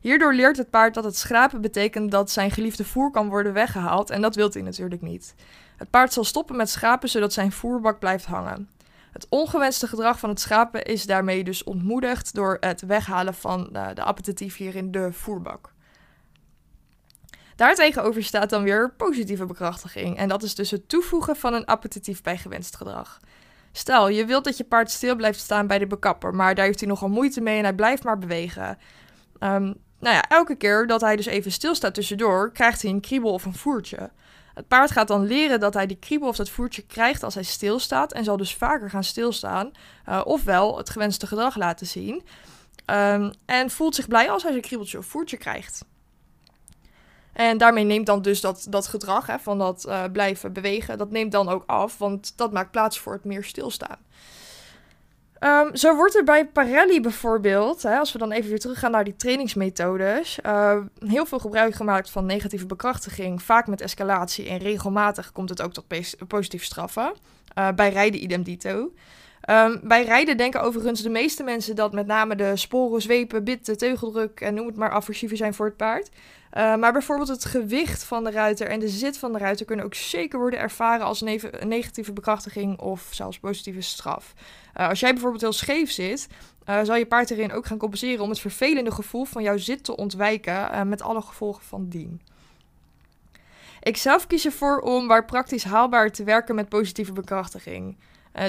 Hierdoor 0.00 0.34
leert 0.34 0.56
het 0.56 0.70
paard 0.70 0.94
dat 0.94 1.04
het 1.04 1.16
schrapen 1.16 1.60
betekent 1.60 2.10
dat 2.10 2.30
zijn 2.30 2.50
geliefde 2.50 2.84
voer 2.84 3.10
kan 3.10 3.28
worden 3.28 3.52
weggehaald 3.52 4.10
en 4.10 4.20
dat 4.20 4.34
wil 4.34 4.50
hij 4.52 4.62
natuurlijk 4.62 5.02
niet. 5.02 5.34
Het 5.76 5.90
paard 5.90 6.12
zal 6.12 6.24
stoppen 6.24 6.56
met 6.56 6.70
schapen 6.70 7.08
zodat 7.08 7.32
zijn 7.32 7.52
voerbak 7.52 7.98
blijft 7.98 8.24
hangen. 8.24 8.68
Het 9.12 9.26
ongewenste 9.28 9.86
gedrag 9.86 10.18
van 10.18 10.28
het 10.28 10.40
schapen 10.40 10.84
is 10.84 11.06
daarmee 11.06 11.44
dus 11.44 11.64
ontmoedigd 11.64 12.34
door 12.34 12.56
het 12.60 12.80
weghalen 12.80 13.34
van 13.34 13.68
uh, 13.72 13.88
de 13.94 14.02
appetitief 14.02 14.56
hier 14.56 14.76
in 14.76 14.90
de 14.90 15.12
voerbak. 15.12 15.72
Daartegenover 17.56 18.22
staat 18.22 18.50
dan 18.50 18.62
weer 18.62 18.92
positieve 18.96 19.46
bekrachtiging 19.46 20.16
en 20.16 20.28
dat 20.28 20.42
is 20.42 20.54
dus 20.54 20.70
het 20.70 20.88
toevoegen 20.88 21.36
van 21.36 21.54
een 21.54 21.64
appetitief 21.64 22.22
bij 22.22 22.36
gewenst 22.36 22.76
gedrag. 22.76 23.20
Stel, 23.72 24.08
je 24.08 24.24
wilt 24.24 24.44
dat 24.44 24.56
je 24.56 24.64
paard 24.64 24.90
stil 24.90 25.16
blijft 25.16 25.40
staan 25.40 25.66
bij 25.66 25.78
de 25.78 25.86
bekapper, 25.86 26.34
maar 26.34 26.54
daar 26.54 26.64
heeft 26.64 26.80
hij 26.80 26.88
nogal 26.88 27.08
moeite 27.08 27.40
mee 27.40 27.58
en 27.58 27.64
hij 27.64 27.74
blijft 27.74 28.04
maar 28.04 28.18
bewegen. 28.18 28.78
Um, 29.38 29.74
nou 30.00 30.14
ja, 30.14 30.28
elke 30.28 30.54
keer 30.54 30.86
dat 30.86 31.00
hij 31.00 31.16
dus 31.16 31.26
even 31.26 31.52
stilstaat 31.52 31.94
tussendoor, 31.94 32.52
krijgt 32.52 32.82
hij 32.82 32.90
een 32.90 33.00
kriebel 33.00 33.32
of 33.32 33.44
een 33.44 33.54
voertje. 33.54 34.10
Het 34.54 34.68
paard 34.68 34.90
gaat 34.90 35.08
dan 35.08 35.26
leren 35.26 35.60
dat 35.60 35.74
hij 35.74 35.86
die 35.86 35.98
kriebel 35.98 36.28
of 36.28 36.36
dat 36.36 36.50
voertje 36.50 36.82
krijgt 36.82 37.22
als 37.22 37.34
hij 37.34 37.42
stilstaat 37.42 38.12
en 38.12 38.24
zal 38.24 38.36
dus 38.36 38.54
vaker 38.54 38.90
gaan 38.90 39.04
stilstaan, 39.04 39.72
uh, 40.08 40.20
ofwel 40.24 40.76
het 40.76 40.90
gewenste 40.90 41.26
gedrag 41.26 41.56
laten 41.56 41.86
zien. 41.86 42.22
Um, 42.86 43.32
en 43.46 43.70
voelt 43.70 43.94
zich 43.94 44.08
blij 44.08 44.30
als 44.30 44.42
hij 44.42 44.50
zijn 44.50 44.64
kriebeltje 44.64 44.98
of 44.98 45.06
voertje 45.06 45.36
krijgt. 45.36 45.84
En 47.32 47.58
daarmee 47.58 47.84
neemt 47.84 48.06
dan 48.06 48.22
dus 48.22 48.40
dat, 48.40 48.66
dat 48.68 48.86
gedrag 48.86 49.26
hè, 49.26 49.38
van 49.38 49.58
dat 49.58 49.84
uh, 49.88 50.04
blijven 50.12 50.52
bewegen, 50.52 50.98
dat 50.98 51.10
neemt 51.10 51.32
dan 51.32 51.48
ook 51.48 51.62
af, 51.66 51.98
want 51.98 52.32
dat 52.36 52.52
maakt 52.52 52.70
plaats 52.70 52.98
voor 52.98 53.12
het 53.12 53.24
meer 53.24 53.44
stilstaan. 53.44 53.98
Um, 55.40 55.76
zo 55.76 55.96
wordt 55.96 56.16
er 56.16 56.24
bij 56.24 56.46
Parelli 56.46 57.00
bijvoorbeeld, 57.00 57.82
hè, 57.82 57.98
als 57.98 58.12
we 58.12 58.18
dan 58.18 58.32
even 58.32 58.50
weer 58.50 58.58
teruggaan 58.58 58.90
naar 58.90 59.04
die 59.04 59.16
trainingsmethodes, 59.16 60.38
uh, 60.46 60.78
heel 61.06 61.26
veel 61.26 61.38
gebruik 61.38 61.74
gemaakt 61.74 62.10
van 62.10 62.26
negatieve 62.26 62.66
bekrachtiging, 62.66 63.42
vaak 63.42 63.66
met 63.66 63.80
escalatie 63.80 64.48
en 64.48 64.58
regelmatig 64.58 65.32
komt 65.32 65.48
het 65.48 65.62
ook 65.62 65.72
tot 65.72 65.84
positief 66.28 66.64
straffen. 66.64 67.12
Uh, 67.58 67.68
bij 67.72 67.90
rijden 67.90 68.22
idem 68.22 68.42
dito. 68.42 68.92
Um, 69.50 69.80
bij 69.82 70.04
rijden 70.04 70.36
denken 70.36 70.62
overigens 70.62 71.02
de 71.02 71.08
meeste 71.08 71.42
mensen 71.42 71.76
dat 71.76 71.92
met 71.92 72.06
name 72.06 72.36
de 72.36 72.56
sporen, 72.56 73.02
zwepen, 73.02 73.44
bitten, 73.44 73.78
teugeldruk 73.78 74.40
en 74.40 74.54
noem 74.54 74.66
het 74.66 74.76
maar 74.76 74.90
aversiever 74.90 75.36
zijn 75.36 75.54
voor 75.54 75.66
het 75.66 75.76
paard. 75.76 76.10
Uh, 76.56 76.76
maar 76.76 76.92
bijvoorbeeld 76.92 77.28
het 77.28 77.44
gewicht 77.44 78.04
van 78.04 78.24
de 78.24 78.30
ruiter 78.30 78.66
en 78.66 78.80
de 78.80 78.88
zit 78.88 79.18
van 79.18 79.32
de 79.32 79.38
ruiter 79.38 79.66
kunnen 79.66 79.84
ook 79.84 79.94
zeker 79.94 80.38
worden 80.38 80.58
ervaren 80.58 81.06
als 81.06 81.20
een 81.20 81.40
negatieve 81.62 82.12
bekrachtiging 82.12 82.78
of 82.78 83.08
zelfs 83.10 83.38
positieve 83.38 83.80
straf. 83.80 84.34
Uh, 84.76 84.88
als 84.88 85.00
jij 85.00 85.12
bijvoorbeeld 85.12 85.42
heel 85.42 85.52
scheef 85.52 85.90
zit, 85.90 86.26
uh, 86.68 86.80
zal 86.82 86.96
je 86.96 87.06
paard 87.06 87.30
erin 87.30 87.52
ook 87.52 87.66
gaan 87.66 87.78
compenseren 87.78 88.24
om 88.24 88.30
het 88.30 88.38
vervelende 88.38 88.90
gevoel 88.90 89.24
van 89.24 89.42
jouw 89.42 89.56
zit 89.56 89.84
te 89.84 89.96
ontwijken 89.96 90.88
met 90.88 91.02
alle 91.02 91.22
gevolgen 91.22 91.64
van 91.64 91.88
dien. 91.88 92.20
Ik 93.82 93.96
zelf 93.96 94.26
kies 94.26 94.44
ervoor 94.44 94.78
om 94.78 95.06
waar 95.06 95.24
praktisch 95.24 95.64
haalbaar 95.64 96.10
te 96.10 96.24
werken 96.24 96.54
met 96.54 96.68
positieve 96.68 97.12
bekrachtiging. 97.12 97.96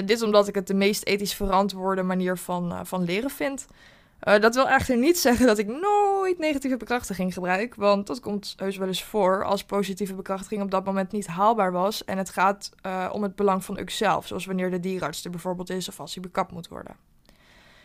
dit 0.04 0.22
omdat 0.22 0.48
ik 0.48 0.54
het 0.54 0.66
de 0.66 0.74
meest 0.74 1.04
ethisch 1.04 1.34
verantwoorde 1.34 2.02
manier 2.02 2.38
van, 2.38 2.86
van 2.86 3.04
leren 3.04 3.30
vind. 3.30 3.66
Uh, 4.28 4.38
dat 4.40 4.54
wil 4.54 4.68
echter 4.68 4.96
niet 4.96 5.18
zeggen 5.18 5.46
dat 5.46 5.58
ik 5.58 5.66
nooit 5.66 6.38
negatieve 6.38 6.76
bekrachtiging 6.76 7.32
gebruik, 7.32 7.74
want 7.74 8.06
dat 8.06 8.20
komt 8.20 8.54
heus 8.56 8.76
wel 8.76 8.88
eens 8.88 9.02
voor 9.02 9.44
als 9.44 9.64
positieve 9.64 10.14
bekrachtiging 10.14 10.62
op 10.62 10.70
dat 10.70 10.84
moment 10.84 11.12
niet 11.12 11.26
haalbaar 11.26 11.72
was 11.72 12.04
en 12.04 12.18
het 12.18 12.30
gaat 12.30 12.70
uh, 12.86 13.08
om 13.12 13.22
het 13.22 13.36
belang 13.36 13.64
van 13.64 13.80
zelf, 13.86 14.26
zoals 14.26 14.46
wanneer 14.46 14.70
de 14.70 14.80
dierenarts 14.80 15.24
er 15.24 15.30
bijvoorbeeld 15.30 15.70
is 15.70 15.88
of 15.88 16.00
als 16.00 16.14
hij 16.14 16.22
bekapt 16.22 16.52
moet 16.52 16.68
worden. 16.68 16.96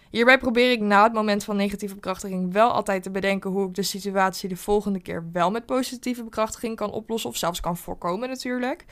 Hierbij 0.09 0.37
probeer 0.37 0.71
ik 0.71 0.79
na 0.79 1.03
het 1.03 1.13
moment 1.13 1.43
van 1.43 1.55
negatieve 1.55 1.95
bekrachtiging 1.95 2.53
wel 2.53 2.71
altijd 2.71 3.03
te 3.03 3.11
bedenken 3.11 3.49
hoe 3.49 3.67
ik 3.67 3.75
de 3.75 3.83
situatie 3.83 4.49
de 4.49 4.55
volgende 4.55 4.99
keer 4.99 5.29
wel 5.31 5.51
met 5.51 5.65
positieve 5.65 6.23
bekrachtiging 6.23 6.75
kan 6.75 6.91
oplossen 6.91 7.29
of 7.29 7.37
zelfs 7.37 7.59
kan 7.59 7.77
voorkomen 7.77 8.29
natuurlijk. 8.29 8.85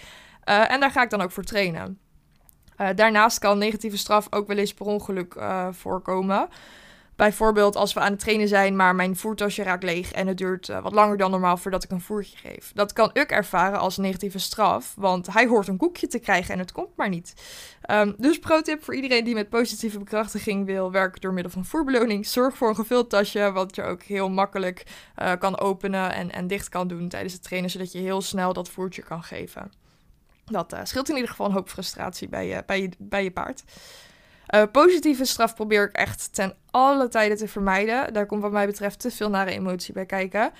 Uh, 0.45 0.71
en 0.71 0.79
daar 0.79 0.91
ga 0.91 1.03
ik 1.03 1.09
dan 1.09 1.21
ook 1.21 1.31
voor 1.31 1.43
trainen. 1.43 1.99
daarnaast 2.95 3.39
kan 3.39 3.57
negatieve 3.57 3.97
straf 3.97 4.27
ook 4.29 4.47
wel 4.47 4.57
eens 4.57 4.73
per 4.73 4.85
ongeluk 4.85 5.35
voorkomen. 5.71 6.49
Bijvoorbeeld 7.15 7.75
als 7.75 7.93
we 7.93 7.99
aan 7.99 8.11
het 8.11 8.19
trainen 8.19 8.47
zijn, 8.47 8.75
maar 8.75 8.95
mijn 8.95 9.15
voertasje 9.15 9.63
raakt 9.63 9.83
leeg 9.83 10.11
en 10.11 10.27
het 10.27 10.37
duurt 10.37 10.67
uh, 10.67 10.81
wat 10.81 10.93
langer 10.93 11.17
dan 11.17 11.31
normaal 11.31 11.57
voordat 11.57 11.83
ik 11.83 11.91
een 11.91 12.01
voertje 12.01 12.37
geef. 12.37 12.71
Dat 12.73 12.93
kan 12.93 13.09
ik 13.13 13.31
ervaren 13.31 13.79
als 13.79 13.97
negatieve 13.97 14.39
straf, 14.39 14.93
want 14.97 15.33
hij 15.33 15.47
hoort 15.47 15.67
een 15.67 15.77
koekje 15.77 16.07
te 16.07 16.19
krijgen 16.19 16.53
en 16.53 16.59
het 16.59 16.71
komt 16.71 16.95
maar 16.95 17.09
niet. 17.09 17.33
Um, 17.91 18.15
dus 18.17 18.39
pro-tip 18.39 18.83
voor 18.83 18.95
iedereen 18.95 19.23
die 19.23 19.33
met 19.33 19.49
positieve 19.49 19.99
bekrachtiging 19.99 20.65
wil 20.65 20.91
werken 20.91 21.21
door 21.21 21.33
middel 21.33 21.51
van 21.51 21.65
voerbeloning. 21.65 22.27
Zorg 22.27 22.57
voor 22.57 22.69
een 22.69 22.75
gevuld 22.75 23.09
tasje, 23.09 23.51
wat 23.51 23.75
je 23.75 23.83
ook 23.83 24.01
heel 24.01 24.29
makkelijk 24.29 24.83
uh, 25.21 25.31
kan 25.39 25.59
openen 25.59 26.13
en, 26.13 26.31
en 26.31 26.47
dicht 26.47 26.69
kan 26.69 26.87
doen 26.87 27.09
tijdens 27.09 27.33
het 27.33 27.43
trainen, 27.43 27.69
zodat 27.69 27.91
je 27.91 27.99
heel 27.99 28.21
snel 28.21 28.53
dat 28.53 28.69
voertje 28.69 29.01
kan 29.01 29.23
geven. 29.23 29.71
Dat 30.45 30.73
uh, 30.73 30.79
scheelt 30.83 31.09
in 31.09 31.15
ieder 31.15 31.29
geval 31.29 31.45
een 31.45 31.51
hoop 31.51 31.69
frustratie 31.69 32.29
bij, 32.29 32.63
bij, 32.65 32.93
bij 32.97 33.23
je 33.23 33.31
paard. 33.31 33.63
Uh, 34.55 34.63
positieve 34.71 35.25
straf 35.25 35.55
probeer 35.55 35.83
ik 35.83 35.95
echt 35.95 36.33
ten 36.33 36.55
alle 36.71 37.07
tijden 37.07 37.37
te 37.37 37.47
vermijden. 37.47 38.13
Daar 38.13 38.25
komt 38.25 38.41
wat 38.41 38.51
mij 38.51 38.65
betreft 38.65 38.99
te 38.99 39.11
veel 39.11 39.29
nare 39.29 39.51
emotie 39.51 39.93
bij 39.93 40.05
kijken. 40.05 40.51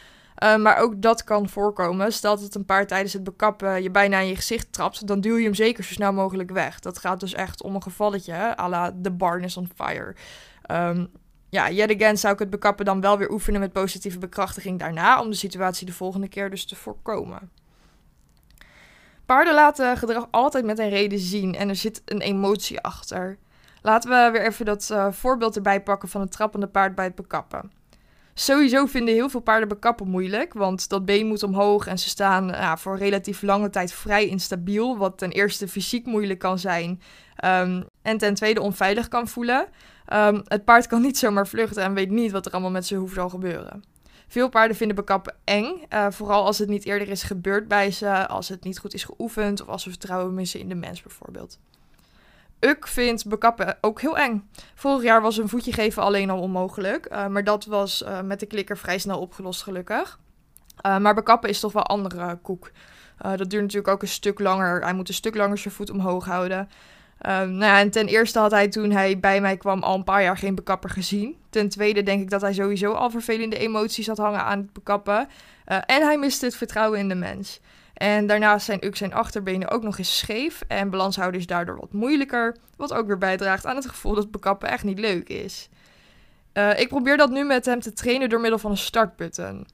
Uh, 0.43 0.55
maar 0.55 0.77
ook 0.77 1.01
dat 1.01 1.23
kan 1.23 1.49
voorkomen. 1.49 2.13
Stel 2.13 2.39
dat 2.39 2.55
een 2.55 2.65
paard 2.65 2.87
tijdens 2.87 3.13
het 3.13 3.23
bekappen 3.23 3.83
je 3.83 3.91
bijna 3.91 4.19
in 4.19 4.27
je 4.27 4.35
gezicht 4.35 4.73
trapt, 4.73 5.07
dan 5.07 5.21
duw 5.21 5.35
je 5.35 5.43
hem 5.43 5.53
zeker 5.53 5.83
zo 5.83 5.93
snel 5.93 6.13
mogelijk 6.13 6.51
weg. 6.51 6.79
Dat 6.79 6.97
gaat 6.97 7.19
dus 7.19 7.33
echt 7.33 7.63
om 7.63 7.75
een 7.75 7.83
gevalletje, 7.83 8.59
à 8.59 8.69
la 8.69 8.95
the 9.01 9.11
barn 9.11 9.43
is 9.43 9.57
on 9.57 9.69
fire. 9.75 10.15
Um, 10.71 11.11
ja, 11.49 11.71
yet 11.71 11.95
again 11.95 12.17
zou 12.17 12.33
ik 12.33 12.39
het 12.39 12.49
bekappen 12.49 12.85
dan 12.85 13.01
wel 13.01 13.17
weer 13.17 13.31
oefenen 13.31 13.59
met 13.59 13.71
positieve 13.71 14.19
bekrachtiging 14.19 14.79
daarna, 14.79 15.21
om 15.21 15.29
de 15.29 15.35
situatie 15.35 15.85
de 15.85 15.93
volgende 15.93 16.27
keer 16.27 16.49
dus 16.49 16.65
te 16.65 16.75
voorkomen. 16.75 17.51
Paarden 19.25 19.53
laten 19.53 19.97
gedrag 19.97 20.27
altijd 20.31 20.65
met 20.65 20.79
een 20.79 20.89
reden 20.89 21.19
zien 21.19 21.55
en 21.55 21.69
er 21.69 21.75
zit 21.75 22.01
een 22.05 22.21
emotie 22.21 22.79
achter. 22.79 23.37
Laten 23.85 24.09
we 24.09 24.29
weer 24.31 24.47
even 24.47 24.65
dat 24.65 24.89
uh, 24.91 25.11
voorbeeld 25.11 25.55
erbij 25.55 25.81
pakken 25.81 26.09
van 26.09 26.21
het 26.21 26.31
trappende 26.31 26.67
paard 26.67 26.95
bij 26.95 27.05
het 27.05 27.15
bekappen. 27.15 27.71
Sowieso 28.33 28.85
vinden 28.85 29.13
heel 29.13 29.29
veel 29.29 29.39
paarden 29.39 29.67
bekappen 29.67 30.07
moeilijk, 30.07 30.53
want 30.53 30.89
dat 30.89 31.05
been 31.05 31.27
moet 31.27 31.43
omhoog 31.43 31.87
en 31.87 31.99
ze 31.99 32.09
staan 32.09 32.47
ja, 32.47 32.77
voor 32.77 32.97
relatief 32.97 33.41
lange 33.41 33.69
tijd 33.69 33.93
vrij 33.93 34.27
instabiel, 34.27 34.97
wat 34.97 35.17
ten 35.17 35.31
eerste 35.31 35.67
fysiek 35.67 36.05
moeilijk 36.05 36.39
kan 36.39 36.59
zijn 36.59 37.01
ehm, 37.35 37.83
en 38.01 38.17
ten 38.17 38.33
tweede 38.33 38.61
onveilig 38.61 39.07
kan 39.07 39.27
voelen. 39.27 39.67
Ehm, 40.05 40.41
het 40.43 40.65
paard 40.65 40.87
kan 40.87 41.01
niet 41.01 41.17
zomaar 41.17 41.47
vluchten 41.47 41.83
en 41.83 41.93
weet 41.93 42.11
niet 42.11 42.31
wat 42.31 42.45
er 42.45 42.51
allemaal 42.51 42.71
met 42.71 42.85
zijn 42.85 42.99
hoef 42.99 43.13
zal 43.13 43.29
gebeuren. 43.29 43.83
Veel 44.27 44.49
paarden 44.49 44.77
vinden 44.77 44.95
bekappen 44.95 45.35
eng, 45.43 45.81
uh, 45.93 46.07
vooral 46.09 46.45
als 46.45 46.57
het 46.57 46.69
niet 46.69 46.85
eerder 46.85 47.09
is 47.09 47.23
gebeurd 47.23 47.67
bij 47.67 47.91
ze, 47.91 48.27
als 48.27 48.49
het 48.49 48.63
niet 48.63 48.79
goed 48.79 48.93
is 48.93 49.03
geoefend 49.03 49.61
of 49.61 49.67
als 49.67 49.83
ze 49.83 49.89
vertrouwen 49.89 50.33
missen 50.33 50.59
in 50.59 50.69
de 50.69 50.75
mens 50.75 51.01
bijvoorbeeld. 51.01 51.59
Uk 52.59 52.88
vindt 52.88 53.27
bekappen 53.27 53.77
ook 53.81 54.01
heel 54.01 54.17
eng. 54.17 54.50
Vorig 54.75 55.03
jaar 55.03 55.21
was 55.21 55.38
een 55.38 55.50
voetje 55.50 55.74
geven 55.74 56.03
alleen 56.03 56.29
al 56.29 56.39
onmogelijk, 56.39 57.07
uh, 57.12 57.27
maar 57.27 57.43
dat 57.43 57.65
was 57.65 58.01
uh, 58.01 58.21
met 58.21 58.39
de 58.39 58.45
klikker 58.45 58.77
vrij 58.77 58.97
snel 58.97 59.19
opgelost 59.19 59.63
gelukkig. 59.63 60.19
maar 60.81 61.13
bekappen 61.13 61.50
is 61.50 61.59
toch 61.59 61.71
wel 61.71 61.83
andere 61.83 62.38
koek. 62.41 62.71
dat 63.17 63.50
duurt 63.50 63.62
natuurlijk 63.62 63.88
ook 63.88 64.01
een 64.01 64.07
stuk 64.07 64.39
langer. 64.39 64.81
Hij 64.81 64.93
moet 64.93 65.07
een 65.07 65.13
stuk 65.13 65.35
langer 65.35 65.57
zijn 65.57 65.74
voet 65.74 65.89
omhoog 65.89 66.25
houden. 66.25 66.59
Um, 66.59 67.51
nou 67.51 67.59
ja, 67.59 67.79
en 67.79 67.91
ten 67.91 68.07
eerste 68.07 68.39
had 68.39 68.51
hij 68.51 68.67
toen 68.67 68.91
hij 68.91 69.19
bij 69.19 69.41
mij 69.41 69.57
kwam 69.57 69.83
al 69.83 69.95
een 69.95 70.03
paar 70.03 70.24
jaar 70.24 70.38
geen 70.38 70.55
bekapper 70.55 70.89
gezien. 70.89 71.35
Ten 71.50 71.69
tweede 71.69 72.03
denk 72.03 72.21
ik 72.21 72.29
dat 72.29 72.41
hij 72.41 72.53
sowieso 72.53 72.91
al 72.91 73.09
vervelende 73.09 73.57
emoties 73.57 74.07
had 74.07 74.17
hangen 74.17 74.43
aan 74.43 74.57
het 74.57 74.74
bekappen. 74.74 75.27
En 75.65 76.03
hij 76.03 76.17
miste 76.17 76.45
het 76.45 76.55
vertrouwen 76.55 77.00
in 77.00 77.09
de 77.09 77.15
mens. 77.15 77.59
En 77.95 78.27
daarnaast 78.27 78.65
zijn 78.65 78.83
ook 78.83 78.95
zijn 78.95 79.13
achterbenen 79.13 79.69
ook 79.69 79.83
nog 79.83 79.97
eens 79.97 80.17
scheef 80.17 80.61
en 80.67 80.89
balanshouden 80.89 81.39
is 81.39 81.47
daardoor 81.47 81.75
wat 81.75 81.93
moeilijker. 81.93 82.55
Wat 82.77 82.93
ook 82.93 83.07
weer 83.07 83.17
bijdraagt 83.17 83.65
aan 83.65 83.75
het 83.75 83.89
gevoel 83.89 84.15
dat 84.15 84.31
bekappen 84.31 84.69
echt 84.69 84.83
niet 84.83 84.99
leuk 84.99 85.29
is. 85.29 85.69
Uh, 86.53 86.79
ik 86.79 86.87
probeer 86.87 87.17
dat 87.17 87.29
nu 87.29 87.43
met 87.43 87.65
hem 87.65 87.79
te 87.79 87.93
trainen 87.93 88.29
door 88.29 88.39
middel 88.39 88.59
van 88.59 88.71
een 88.71 88.77
startbutton. 88.77 89.67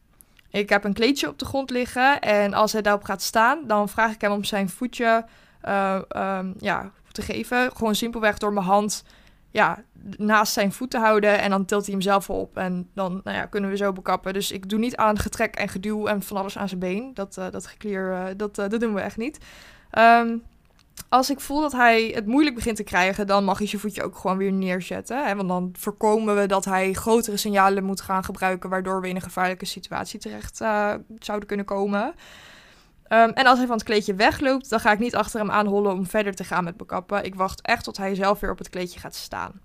Ik 0.49 0.69
heb 0.69 0.83
een 0.83 0.93
kleedje 0.93 1.27
op 1.27 1.39
de 1.39 1.45
grond 1.45 1.69
liggen 1.69 2.19
en 2.19 2.53
als 2.53 2.71
hij 2.71 2.81
daarop 2.81 3.03
gaat 3.03 3.21
staan, 3.21 3.67
dan 3.67 3.89
vraag 3.89 4.13
ik 4.13 4.21
hem 4.21 4.31
om 4.31 4.43
zijn 4.43 4.69
voetje 4.69 5.25
uh, 5.65 6.01
um, 6.15 6.53
ja, 6.59 6.91
te 7.11 7.21
geven. 7.21 7.71
Gewoon 7.75 7.95
simpelweg 7.95 8.37
door 8.37 8.53
mijn 8.53 8.65
hand 8.65 9.03
ja, 9.51 9.84
naast 10.17 10.53
zijn 10.53 10.72
voet 10.72 10.91
te 10.91 10.98
houden. 10.98 11.39
En 11.39 11.50
dan 11.50 11.65
tilt 11.65 11.86
hij 11.86 11.93
hem 11.93 12.03
zelf 12.03 12.29
op. 12.29 12.58
En 12.58 12.89
dan 12.93 13.22
nou 13.24 13.38
ja, 13.38 13.46
kunnen 13.46 13.70
we 13.70 13.77
zo 13.77 13.91
bekappen. 13.91 14.34
Dus 14.34 14.51
ik 14.51 14.70
doe 14.70 14.79
niet 14.79 14.96
aan 14.96 15.20
getrek 15.20 15.55
en 15.55 15.70
geduw 15.70 16.08
en 16.08 16.22
van 16.22 16.38
alles 16.38 16.58
aan 16.58 16.67
zijn 16.67 16.79
been. 16.79 17.12
Dat, 17.13 17.38
uh, 17.38 17.46
dat 17.51 17.67
geklier, 17.67 18.12
uh, 18.12 18.25
dat, 18.38 18.60
uh, 18.60 18.70
dat 18.70 18.79
doen 18.79 18.93
we 18.93 19.01
echt 19.01 19.17
niet. 19.17 19.38
Um, 20.00 20.43
als 21.10 21.29
ik 21.29 21.39
voel 21.39 21.62
dat 21.62 21.72
hij 21.72 22.12
het 22.15 22.25
moeilijk 22.25 22.55
begint 22.55 22.75
te 22.75 22.84
krijgen, 22.84 23.27
dan 23.27 23.43
mag 23.43 23.60
je 23.60 23.65
zijn 23.65 23.81
voetje 23.81 24.03
ook 24.03 24.17
gewoon 24.17 24.38
weer 24.38 24.51
neerzetten. 24.51 25.25
Hè? 25.25 25.36
Want 25.36 25.48
dan 25.48 25.70
voorkomen 25.77 26.36
we 26.36 26.46
dat 26.46 26.65
hij 26.65 26.93
grotere 26.93 27.38
signalen 27.38 27.84
moet 27.84 28.01
gaan 28.01 28.24
gebruiken, 28.24 28.70
waardoor 28.70 29.01
we 29.01 29.10
in 29.10 29.15
een 29.15 29.22
gevaarlijke 29.22 29.65
situatie 29.65 30.20
terecht 30.20 30.58
zouden 31.20 31.48
kunnen 31.48 31.65
komen. 31.65 32.13
Um, 33.13 33.29
en 33.29 33.45
als 33.45 33.57
hij 33.57 33.67
van 33.67 33.75
het 33.75 33.85
kleedje 33.85 34.15
wegloopt, 34.15 34.69
dan 34.69 34.79
ga 34.79 34.91
ik 34.91 34.99
niet 34.99 35.15
achter 35.15 35.39
hem 35.39 35.51
aanhollen 35.51 35.93
om 35.93 36.07
verder 36.07 36.35
te 36.35 36.43
gaan 36.43 36.63
met 36.63 36.77
bekappen. 36.77 37.23
Ik 37.23 37.35
wacht 37.35 37.61
echt 37.61 37.83
tot 37.83 37.97
hij 37.97 38.15
zelf 38.15 38.39
weer 38.39 38.51
op 38.51 38.57
het 38.57 38.69
kleedje 38.69 38.99
gaat 38.99 39.15
staan. 39.15 39.61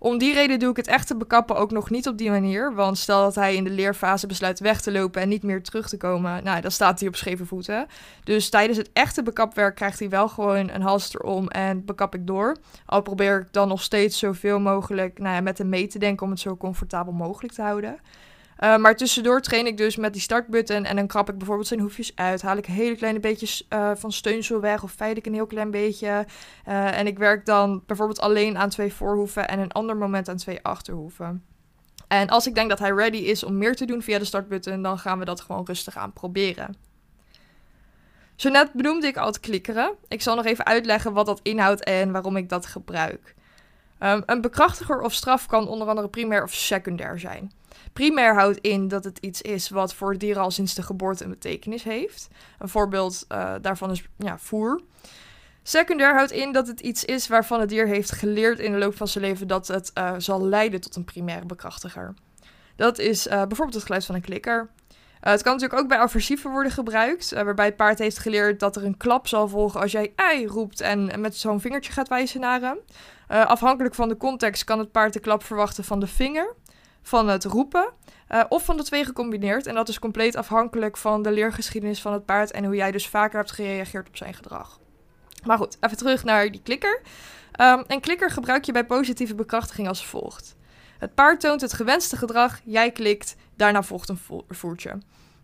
Om 0.00 0.18
die 0.18 0.34
reden 0.34 0.58
doe 0.58 0.70
ik 0.70 0.76
het 0.76 0.86
echte 0.86 1.16
bekappen 1.16 1.56
ook 1.56 1.70
nog 1.70 1.90
niet 1.90 2.08
op 2.08 2.18
die 2.18 2.30
manier. 2.30 2.74
Want 2.74 2.98
stel 2.98 3.22
dat 3.22 3.34
hij 3.34 3.54
in 3.54 3.64
de 3.64 3.70
leerfase 3.70 4.26
besluit 4.26 4.60
weg 4.60 4.80
te 4.80 4.92
lopen 4.92 5.22
en 5.22 5.28
niet 5.28 5.42
meer 5.42 5.62
terug 5.62 5.88
te 5.88 5.96
komen, 5.96 6.44
nou, 6.44 6.60
dan 6.60 6.70
staat 6.70 6.98
hij 7.00 7.08
op 7.08 7.16
scheve 7.16 7.46
voeten. 7.46 7.86
Dus 8.24 8.48
tijdens 8.48 8.78
het 8.78 8.90
echte 8.92 9.22
bekapwerk 9.22 9.74
krijgt 9.74 9.98
hij 9.98 10.08
wel 10.08 10.28
gewoon 10.28 10.70
een 10.70 10.82
halster 10.82 11.20
om 11.20 11.48
en 11.48 11.84
bekap 11.84 12.14
ik 12.14 12.26
door. 12.26 12.56
Al 12.86 13.02
probeer 13.02 13.40
ik 13.40 13.52
dan 13.52 13.68
nog 13.68 13.82
steeds 13.82 14.18
zoveel 14.18 14.60
mogelijk 14.60 15.18
nou 15.18 15.34
ja, 15.34 15.40
met 15.40 15.58
hem 15.58 15.68
mee 15.68 15.86
te 15.86 15.98
denken 15.98 16.26
om 16.26 16.32
het 16.32 16.40
zo 16.40 16.56
comfortabel 16.56 17.12
mogelijk 17.12 17.54
te 17.54 17.62
houden. 17.62 17.98
Uh, 18.60 18.76
maar 18.76 18.96
tussendoor 18.96 19.40
train 19.40 19.66
ik 19.66 19.76
dus 19.76 19.96
met 19.96 20.12
die 20.12 20.22
startbutton 20.22 20.84
en 20.84 20.96
dan 20.96 21.06
krap 21.06 21.28
ik 21.28 21.36
bijvoorbeeld 21.38 21.68
zijn 21.68 21.80
hoefjes 21.80 22.12
uit. 22.14 22.42
Haal 22.42 22.56
ik 22.56 22.66
hele 22.66 22.96
kleine 22.96 23.20
beetjes 23.20 23.66
uh, 23.68 23.90
van 23.94 24.12
steunsel 24.12 24.60
weg 24.60 24.82
of 24.82 24.92
feid 24.92 25.16
ik 25.16 25.26
een 25.26 25.34
heel 25.34 25.46
klein 25.46 25.70
beetje. 25.70 26.26
Uh, 26.68 26.98
en 26.98 27.06
ik 27.06 27.18
werk 27.18 27.46
dan 27.46 27.82
bijvoorbeeld 27.86 28.20
alleen 28.20 28.58
aan 28.58 28.68
twee 28.68 28.92
voorhoeven 28.92 29.48
en 29.48 29.58
een 29.58 29.72
ander 29.72 29.96
moment 29.96 30.28
aan 30.28 30.36
twee 30.36 30.62
achterhoeven. 30.62 31.44
En 32.08 32.28
als 32.28 32.46
ik 32.46 32.54
denk 32.54 32.68
dat 32.68 32.78
hij 32.78 32.90
ready 32.90 33.16
is 33.16 33.44
om 33.44 33.58
meer 33.58 33.76
te 33.76 33.84
doen 33.84 34.02
via 34.02 34.18
de 34.18 34.24
startbutton, 34.24 34.82
dan 34.82 34.98
gaan 34.98 35.18
we 35.18 35.24
dat 35.24 35.40
gewoon 35.40 35.64
rustig 35.64 35.96
aan 35.96 36.12
proberen. 36.12 36.76
Zo 38.36 38.48
net 38.48 38.72
benoemde 38.72 39.06
ik 39.06 39.16
al 39.16 39.26
het 39.26 39.40
klikkeren. 39.40 39.94
Ik 40.08 40.22
zal 40.22 40.36
nog 40.36 40.44
even 40.44 40.66
uitleggen 40.66 41.12
wat 41.12 41.26
dat 41.26 41.40
inhoudt 41.42 41.84
en 41.84 42.12
waarom 42.12 42.36
ik 42.36 42.48
dat 42.48 42.66
gebruik. 42.66 43.34
Um, 44.00 44.22
een 44.26 44.40
bekrachtiger 44.40 45.00
of 45.00 45.12
straf 45.12 45.46
kan 45.46 45.68
onder 45.68 45.88
andere 45.88 46.08
primair 46.08 46.42
of 46.42 46.54
secundair 46.54 47.18
zijn. 47.18 47.52
Primair 47.92 48.34
houdt 48.34 48.58
in 48.58 48.88
dat 48.88 49.04
het 49.04 49.18
iets 49.18 49.42
is 49.42 49.68
wat 49.68 49.94
voor 49.94 50.18
dieren 50.18 50.42
al 50.42 50.50
sinds 50.50 50.74
de 50.74 50.82
geboorte 50.82 51.24
een 51.24 51.30
betekenis 51.30 51.82
heeft. 51.82 52.28
Een 52.58 52.68
voorbeeld 52.68 53.24
uh, 53.32 53.54
daarvan 53.60 53.90
is 53.90 54.08
ja, 54.16 54.38
voer. 54.38 54.80
Secundair 55.62 56.14
houdt 56.14 56.30
in 56.30 56.52
dat 56.52 56.66
het 56.66 56.80
iets 56.80 57.04
is 57.04 57.28
waarvan 57.28 57.60
het 57.60 57.68
dier 57.68 57.86
heeft 57.86 58.12
geleerd 58.12 58.58
in 58.58 58.72
de 58.72 58.78
loop 58.78 58.96
van 58.96 59.08
zijn 59.08 59.24
leven 59.24 59.46
dat 59.46 59.66
het 59.66 59.90
uh, 59.94 60.14
zal 60.18 60.44
leiden 60.44 60.80
tot 60.80 60.96
een 60.96 61.04
primaire 61.04 61.46
bekrachtiger. 61.46 62.14
Dat 62.76 62.98
is 62.98 63.26
uh, 63.26 63.32
bijvoorbeeld 63.32 63.74
het 63.74 63.84
geluid 63.84 64.04
van 64.04 64.14
een 64.14 64.20
klikker. 64.20 64.68
het 65.20 65.42
kan 65.42 65.52
natuurlijk 65.52 65.80
ook 65.80 65.88
bij 65.88 65.98
aversieven 65.98 66.50
worden 66.50 66.72
gebruikt, 66.72 67.30
waarbij 67.32 67.64
het 67.64 67.76
paard 67.76 67.98
heeft 67.98 68.18
geleerd 68.18 68.60
dat 68.60 68.76
er 68.76 68.84
een 68.84 68.96
klap 68.96 69.26
zal 69.26 69.48
volgen 69.48 69.80
als 69.80 69.92
jij 69.92 70.12
ei 70.16 70.46
roept 70.46 70.80
en 70.80 71.20
met 71.20 71.36
zo'n 71.36 71.60
vingertje 71.60 71.92
gaat 71.92 72.08
wijzen 72.08 72.40
naar 72.40 72.60
hem. 72.60 72.78
afhankelijk 73.46 73.94
van 73.94 74.08
de 74.08 74.16
context 74.16 74.64
kan 74.64 74.78
het 74.78 74.92
paard 74.92 75.12
de 75.12 75.20
klap 75.20 75.44
verwachten 75.44 75.84
van 75.84 76.00
de 76.00 76.06
vinger 76.06 76.54
van 77.08 77.28
het 77.28 77.44
roepen 77.44 77.92
uh, 78.30 78.44
of 78.48 78.64
van 78.64 78.76
de 78.76 78.82
twee 78.82 79.04
gecombineerd. 79.04 79.66
En 79.66 79.74
dat 79.74 79.88
is 79.88 79.98
compleet 79.98 80.36
afhankelijk 80.36 80.96
van 80.96 81.22
de 81.22 81.32
leergeschiedenis 81.32 82.00
van 82.00 82.12
het 82.12 82.24
paard 82.24 82.50
en 82.50 82.64
hoe 82.64 82.74
jij 82.74 82.90
dus 82.90 83.08
vaker 83.08 83.38
hebt 83.38 83.52
gereageerd 83.52 84.08
op 84.08 84.16
zijn 84.16 84.34
gedrag. 84.34 84.80
Maar 85.44 85.56
goed, 85.56 85.76
even 85.80 85.96
terug 85.96 86.24
naar 86.24 86.50
die 86.50 86.62
klikker. 86.62 87.00
Um, 87.60 87.84
een 87.86 88.00
klikker 88.00 88.30
gebruik 88.30 88.64
je 88.64 88.72
bij 88.72 88.86
positieve 88.86 89.34
bekrachtiging 89.34 89.88
als 89.88 90.06
volgt. 90.06 90.56
Het 90.98 91.14
paard 91.14 91.40
toont 91.40 91.60
het 91.60 91.72
gewenste 91.72 92.16
gedrag, 92.16 92.60
jij 92.64 92.90
klikt, 92.90 93.36
daarna 93.56 93.82
volgt 93.82 94.08
een 94.08 94.16
vo 94.16 94.44
voertje. 94.48 94.90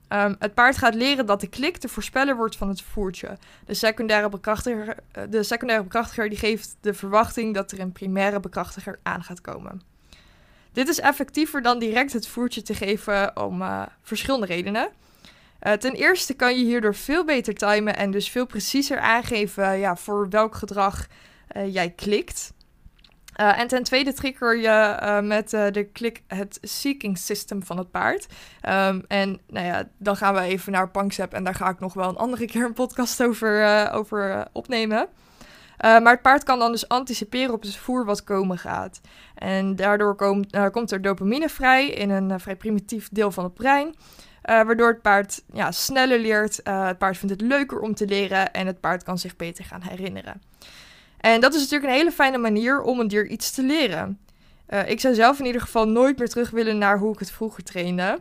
Um, 0.08 0.36
het 0.38 0.54
paard 0.54 0.76
gaat 0.76 0.94
leren 0.94 1.26
dat 1.26 1.40
de 1.40 1.46
klik 1.46 1.80
de 1.80 1.88
voorspeller 1.88 2.36
wordt 2.36 2.56
van 2.56 2.68
het 2.68 2.82
voertje. 2.82 3.38
De 3.66 3.74
secundaire 3.74 4.28
bekrachtiger, 4.28 4.96
uh, 5.18 5.24
de 5.30 5.42
secundaire 5.42 5.84
bekrachtiger 5.84 6.28
die 6.28 6.38
geeft 6.38 6.76
de 6.80 6.94
verwachting 6.94 7.54
dat 7.54 7.72
er 7.72 7.80
een 7.80 7.92
primaire 7.92 8.40
bekrachtiger 8.40 8.98
aan 9.02 9.22
gaat 9.22 9.40
komen. 9.40 9.93
Dit 10.74 10.88
is 10.88 11.00
effectiever 11.00 11.62
dan 11.62 11.78
direct 11.78 12.12
het 12.12 12.26
voertje 12.26 12.62
te 12.62 12.74
geven 12.74 13.36
om 13.36 13.62
uh, 13.62 13.82
verschillende 14.02 14.46
redenen. 14.46 14.88
Uh, 15.62 15.72
ten 15.72 15.92
eerste 15.92 16.34
kan 16.34 16.58
je 16.58 16.64
hierdoor 16.64 16.94
veel 16.94 17.24
beter 17.24 17.54
timen 17.54 17.96
en 17.96 18.10
dus 18.10 18.30
veel 18.30 18.46
preciezer 18.46 18.98
aangeven 18.98 19.78
ja, 19.78 19.96
voor 19.96 20.28
welk 20.28 20.54
gedrag 20.54 21.06
uh, 21.56 21.74
jij 21.74 21.90
klikt. 21.90 22.52
en 23.34 23.68
ten 23.68 23.82
tweede 23.82 24.12
trigger 24.12 24.56
je 24.56 25.20
met 25.22 25.50
de 25.50 25.88
klik 25.92 26.22
het 26.26 26.58
seeking 26.62 27.18
system 27.18 27.62
van 27.62 27.78
het 27.78 27.90
paard. 27.90 28.26
Um, 28.68 29.04
en 29.08 29.40
nou 29.46 29.66
ja, 29.66 29.88
dan 29.98 30.16
gaan 30.16 30.34
we 30.34 30.40
even 30.40 30.72
naar 30.72 30.90
Punksap 30.90 31.32
en 31.32 31.44
daar 31.44 31.54
ga 31.54 31.68
ik 31.68 31.80
nog 31.80 31.94
wel 31.94 32.08
een 32.08 32.16
andere 32.16 32.46
keer 32.46 32.64
een 32.64 32.72
podcast 32.72 33.22
over, 33.22 33.90
over 33.90 34.46
opnemen. 34.52 35.08
Uh, 35.80 35.98
maar 36.00 36.12
het 36.12 36.22
paard 36.22 36.42
kan 36.42 36.58
dan 36.58 36.72
dus 36.72 36.88
anticiperen 36.88 37.54
op 37.54 37.62
het 37.62 37.76
voer 37.76 38.04
wat 38.04 38.24
komen 38.24 38.58
gaat. 38.58 39.00
En 39.34 39.76
daardoor 39.76 40.16
komt, 40.16 40.54
uh, 40.54 40.66
komt 40.68 40.90
er 40.90 41.02
dopamine 41.02 41.48
vrij 41.48 41.88
in 41.88 42.10
een 42.10 42.30
uh, 42.30 42.34
vrij 42.38 42.56
primitief 42.56 43.08
deel 43.12 43.30
van 43.30 43.44
het 43.44 43.54
brein. 43.54 43.94
waardoor 44.42 44.88
het 44.88 45.02
paard 45.02 45.42
ja, 45.52 45.72
sneller 45.72 46.18
leert. 46.18 46.60
het 46.64 46.98
paard 46.98 47.18
vindt 47.18 47.40
het 47.40 47.50
leuker 47.50 47.80
om 47.80 47.94
te 47.94 48.06
leren 48.06 48.52
en 48.52 48.66
het 48.66 48.80
paard 48.80 49.02
kan 49.02 49.18
zich 49.18 49.36
beter 49.36 49.64
gaan 49.64 49.82
herinneren. 49.82 50.42
En 51.20 51.40
dat 51.40 51.54
is 51.54 51.60
natuurlijk 51.60 51.90
een 51.90 51.98
hele 51.98 52.12
fijne 52.12 52.38
manier 52.38 52.82
om 52.82 53.00
een 53.00 53.08
dier 53.08 53.26
iets 53.26 53.50
te 53.50 53.62
leren. 53.62 54.18
ik 54.86 55.00
zou 55.00 55.14
zelf 55.14 55.38
in 55.38 55.46
ieder 55.46 55.60
geval 55.60 55.88
nooit 55.88 56.18
meer 56.18 56.28
terug 56.28 56.50
willen 56.50 56.78
naar 56.78 56.98
hoe 56.98 57.12
ik 57.12 57.18
het 57.18 57.30
vroeger 57.30 57.62
trainde. 57.62 58.20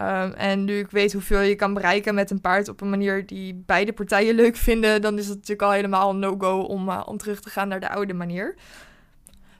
Um, 0.00 0.32
en 0.32 0.64
nu 0.64 0.78
ik 0.78 0.90
weet 0.90 1.12
hoeveel 1.12 1.40
je 1.40 1.54
kan 1.54 1.74
bereiken 1.74 2.14
met 2.14 2.30
een 2.30 2.40
paard 2.40 2.68
op 2.68 2.80
een 2.80 2.90
manier 2.90 3.26
die 3.26 3.62
beide 3.66 3.92
partijen 3.92 4.34
leuk 4.34 4.56
vinden, 4.56 5.02
dan 5.02 5.18
is 5.18 5.26
het 5.26 5.34
natuurlijk 5.34 5.62
al 5.62 5.70
helemaal 5.70 6.10
een 6.10 6.18
no-go 6.18 6.60
om, 6.60 6.88
uh, 6.88 7.02
om 7.04 7.16
terug 7.16 7.40
te 7.40 7.50
gaan 7.50 7.68
naar 7.68 7.80
de 7.80 7.90
oude 7.90 8.14
manier. 8.14 8.54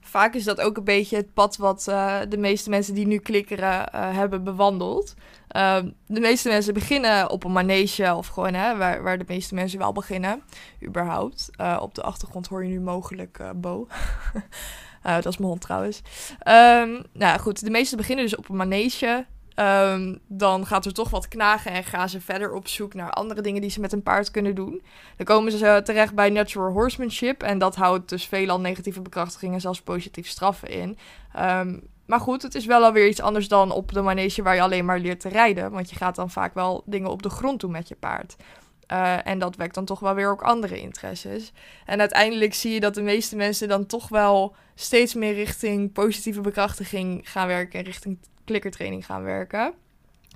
Vaak 0.01 0.35
is 0.35 0.45
dat 0.45 0.61
ook 0.61 0.77
een 0.77 0.85
beetje 0.85 1.17
het 1.17 1.35
pad 1.35 1.57
wat 1.57 1.87
uh, 1.89 2.21
de 2.29 2.37
meeste 2.37 2.71
mensen 2.71 2.95
die 2.95 3.07
nu 3.07 3.19
klikkeren 3.19 3.89
uh, 3.95 4.17
hebben 4.17 4.45
bewandeld. 4.45 5.15
Ehm, 5.49 5.91
de 6.07 6.21
meeste 6.21 6.49
mensen 6.49 6.75
beginnen 6.75 7.31
op 7.31 7.45
een 7.45 7.53
manege 7.53 8.15
of 8.15 8.27
gewoon 8.27 8.55
hè, 8.55 8.77
waar, 8.77 9.03
waar 9.03 9.19
de 9.19 9.25
meeste 9.29 9.55
mensen 9.55 9.79
wel 9.79 9.93
beginnen, 9.93 10.43
überhaupt. 10.85 11.51
op 11.81 11.95
de 11.95 12.03
achtergrond 12.03 12.47
hoor 12.47 12.65
je 12.65 12.71
nu 12.71 12.81
mogelijk 12.81 13.41
Bo. 13.57 13.87
dat 15.03 15.27
is 15.27 15.37
mijn 15.37 15.51
hond 15.51 15.61
trouwens. 15.61 16.03
Um, 16.49 17.03
nou 17.13 17.39
goed, 17.39 17.65
de 17.65 17.71
meeste 17.71 17.97
beginnen 17.97 18.25
dus 18.25 18.37
op 18.37 18.49
een 18.49 18.57
manege. 18.57 19.27
Um, 19.57 20.19
dan 20.27 20.67
gaat 20.67 20.85
er 20.85 20.93
toch 20.93 21.11
wat 21.11 21.29
knagen 21.29 21.73
en 21.73 21.85
gaan 21.85 22.09
ze 22.09 22.21
verder 22.21 22.53
op 22.53 22.69
zoek 22.69 22.95
naar 22.95 23.11
andere 23.11 23.41
dingen 23.41 23.61
die 23.61 23.71
ze 23.71 23.81
met 23.81 23.93
een 23.93 24.03
paard 24.03 24.31
kunnen 24.31 24.55
doen. 24.55 24.83
Dan 25.17 25.27
komen 25.27 25.53
ze 25.53 25.81
terecht 25.85 26.15
bij 26.15 26.31
natural 26.31 26.73
horsemanship 26.73 27.43
en 27.43 27.59
dat 27.59 27.77
houdt 27.77 28.09
dus 28.09 28.27
veelal 28.27 28.61
negatieve 28.61 29.01
bekrachtigingen, 29.01 29.61
zelfs 29.61 29.83
positieve 29.83 30.29
straffen 30.29 30.69
in. 30.69 30.99
Um, 31.39 31.91
maar 32.07 32.21
goed, 32.21 32.43
het 32.43 32.55
is 32.55 32.67
wel 32.67 32.85
alweer 32.85 33.09
iets 33.09 33.21
anders 33.21 33.49
dan 33.49 33.71
op 33.71 33.93
de 33.93 34.01
manege 34.01 34.43
waar 34.43 34.55
je 34.55 34.61
alleen 34.61 34.85
maar 34.85 34.99
leert 34.99 35.21
te 35.21 35.29
rijden. 35.29 35.71
Want 35.71 35.91
je 35.91 35.97
gaat 35.97 36.15
dan 36.15 36.31
vaak 36.31 36.55
wel 36.55 36.83
dingen 36.87 37.11
op 37.11 37.23
de 37.23 37.31
grond 37.31 37.61
doen 37.61 37.71
met 37.71 37.89
je 37.89 37.95
paard. 37.95 38.37
Uh, 38.89 39.27
en 39.27 39.39
dat 39.39 39.57
wekt 39.57 39.75
dan 39.75 39.85
toch 39.85 40.01
wel 40.01 40.15
weer 40.15 40.31
ook 40.31 40.43
andere 40.43 40.81
interesses. 40.81 41.53
En 41.87 42.01
uiteindelijk 42.01 42.55
zie 42.55 42.73
je 42.73 42.81
dat 42.81 42.95
de 42.95 43.03
meeste 43.03 43.37
mensen 43.37 43.69
dan 43.69 43.87
toch 43.87 44.09
wel 44.09 44.55
steeds 44.75 45.15
meer 45.15 45.35
richting 45.35 45.93
positieve 45.93 46.41
bekrachtiging 46.41 47.31
gaan 47.31 47.47
werken 47.47 47.79
en 47.79 47.85
richting 47.85 48.19
klikkertraining 48.45 49.07
gaan 49.07 49.23
werken. 49.23 49.65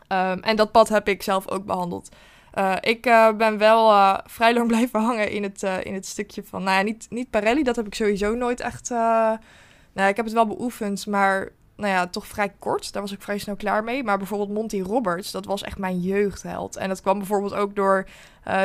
Um, 0.09 0.41
en 0.41 0.57
dat 0.57 0.73
pad 0.73 0.89
heb 0.89 1.09
ik 1.09 1.23
zelf 1.23 1.49
ook 1.49 1.65
behandeld. 1.65 2.09
Uh, 2.55 2.77
ik 2.81 3.07
uh, 3.07 3.33
ben 3.33 3.59
wel 3.59 4.17
vrij 4.25 4.55
lang 4.55 4.67
blijven 4.77 5.01
hangen 5.01 5.31
in 5.31 5.43
het, 5.43 5.63
in 5.63 5.95
het 5.95 6.07
stukje 6.07 6.43
van, 6.45 6.63
nou 6.63 6.77
ja, 6.77 6.83
niet, 6.83 7.07
niet 7.11 7.31
Parelli, 7.31 7.63
dat 7.63 7.77
heb 7.77 7.87
ik 7.87 7.95
sowieso 7.95 8.35
nooit 8.35 8.61
echt, 8.61 8.91
nou 8.91 10.09
ik 10.09 10.17
heb 10.17 10.25
het 10.25 10.33
wel 10.33 10.47
beoefend, 10.47 11.07
maar 11.07 11.53
nou 11.77 11.93
ja, 11.93 12.07
toch 12.07 12.27
vrij 12.27 12.53
kort. 12.59 12.93
Daar 12.93 13.03
was 13.03 13.13
ik 13.13 13.23
vrij 13.23 13.39
snel 13.39 13.57
klaar 13.57 13.85
mee. 13.85 14.05
Maar 14.05 14.19
bijvoorbeeld 14.19 14.51
Monty 14.51 14.81
Roberts, 14.81 15.31
dat 15.31 15.45
was 15.45 15.63
echt 15.63 15.79
mijn 15.79 16.01
jeugdheld. 16.01 16.77
En 16.77 16.89
dat 16.89 17.01
kwam 17.01 17.19
bijvoorbeeld 17.19 17.55
ook 17.55 17.77
door 17.77 18.09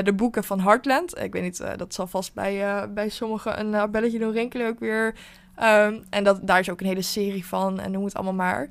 de 0.04 0.14
boeken 0.14 0.44
van 0.44 0.60
Heartland. 0.60 1.18
Ik 1.18 1.34
weet 1.34 1.44
niet, 1.44 1.64
dat 1.78 1.94
zal 1.94 2.08
vast 2.08 2.34
bij, 2.34 2.90
bij 2.94 3.10
sommigen 3.10 3.60
een 3.60 3.92
belletje 3.92 4.20
doen 4.20 4.32
rinkelen 4.32 4.68
ook 4.68 4.80
weer. 4.80 5.16
Um, 5.64 6.04
en 6.10 6.24
dat, 6.24 6.40
daar 6.48 6.60
is 6.60 6.70
ook 6.70 6.80
een 6.80 6.88
hele 6.88 7.02
serie 7.02 7.46
van 7.46 7.80
en 7.80 7.92
noem 7.92 8.04
het 8.04 8.16
allemaal 8.16 8.34
maar. 8.34 8.70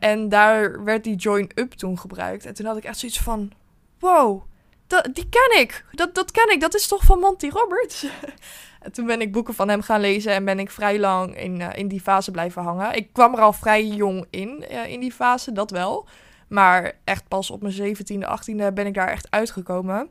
en 0.00 0.28
daar 0.28 0.84
werd 0.84 1.04
die 1.04 1.16
Join 1.16 1.50
Up 1.54 1.72
toen 1.72 1.98
gebruikt. 1.98 2.46
En 2.46 2.54
toen 2.54 2.66
had 2.66 2.76
ik 2.76 2.84
echt 2.84 2.98
zoiets 2.98 3.20
van, 3.20 3.52
wow, 3.98 4.42
dat, 4.86 5.08
die 5.14 5.28
ken 5.28 5.60
ik. 5.60 5.84
Dat, 5.90 6.14
dat 6.14 6.30
ken 6.30 6.52
ik. 6.52 6.60
Dat 6.60 6.74
is 6.74 6.88
toch 6.88 7.02
van 7.02 7.18
Monty 7.18 7.48
Roberts? 7.48 8.06
en 8.84 8.92
toen 8.92 9.06
ben 9.06 9.20
ik 9.20 9.32
boeken 9.32 9.54
van 9.54 9.68
hem 9.68 9.82
gaan 9.82 10.00
lezen 10.00 10.32
en 10.32 10.44
ben 10.44 10.58
ik 10.58 10.70
vrij 10.70 10.98
lang 10.98 11.36
in, 11.36 11.60
uh, 11.60 11.68
in 11.74 11.88
die 11.88 12.00
fase 12.00 12.30
blijven 12.30 12.62
hangen. 12.62 12.96
Ik 12.96 13.12
kwam 13.12 13.34
er 13.34 13.40
al 13.40 13.52
vrij 13.52 13.86
jong 13.86 14.26
in, 14.30 14.64
uh, 14.70 14.86
in 14.86 15.00
die 15.00 15.12
fase, 15.12 15.52
dat 15.52 15.70
wel. 15.70 16.08
Maar 16.48 16.92
echt 17.04 17.28
pas 17.28 17.50
op 17.50 17.62
mijn 17.62 17.96
17e, 17.96 18.26
18e 18.28 18.72
ben 18.74 18.86
ik 18.86 18.94
daar 18.94 19.08
echt 19.08 19.30
uitgekomen. 19.30 20.08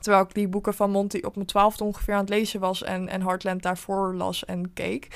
Terwijl 0.00 0.24
ik 0.24 0.34
die 0.34 0.48
boeken 0.48 0.74
van 0.74 0.90
Monty 0.90 1.20
op 1.22 1.34
mijn 1.34 1.46
twaalfde 1.46 1.84
ongeveer 1.84 2.14
aan 2.14 2.20
het 2.20 2.28
lezen 2.28 2.60
was 2.60 2.82
en, 2.82 3.08
en 3.08 3.22
Heartland 3.22 3.62
daarvoor 3.62 4.14
las 4.14 4.44
en 4.44 4.72
keek. 4.72 5.08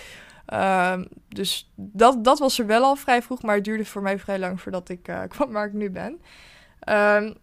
Uh, 0.49 1.01
dus 1.29 1.73
dat, 1.75 2.25
dat 2.25 2.39
was 2.39 2.59
er 2.59 2.67
wel 2.67 2.83
al 2.83 2.97
vrij 2.97 3.23
vroeg, 3.23 3.43
maar 3.43 3.55
het 3.55 3.65
duurde 3.65 3.85
voor 3.85 4.03
mij 4.03 4.19
vrij 4.19 4.39
lang 4.39 4.61
voordat 4.61 4.89
ik 4.89 5.09
uh, 5.09 5.21
kwam 5.35 5.53
waar 5.53 5.67
ik 5.67 5.73
nu 5.73 5.91
ben. 5.91 6.21
Um, 6.89 7.35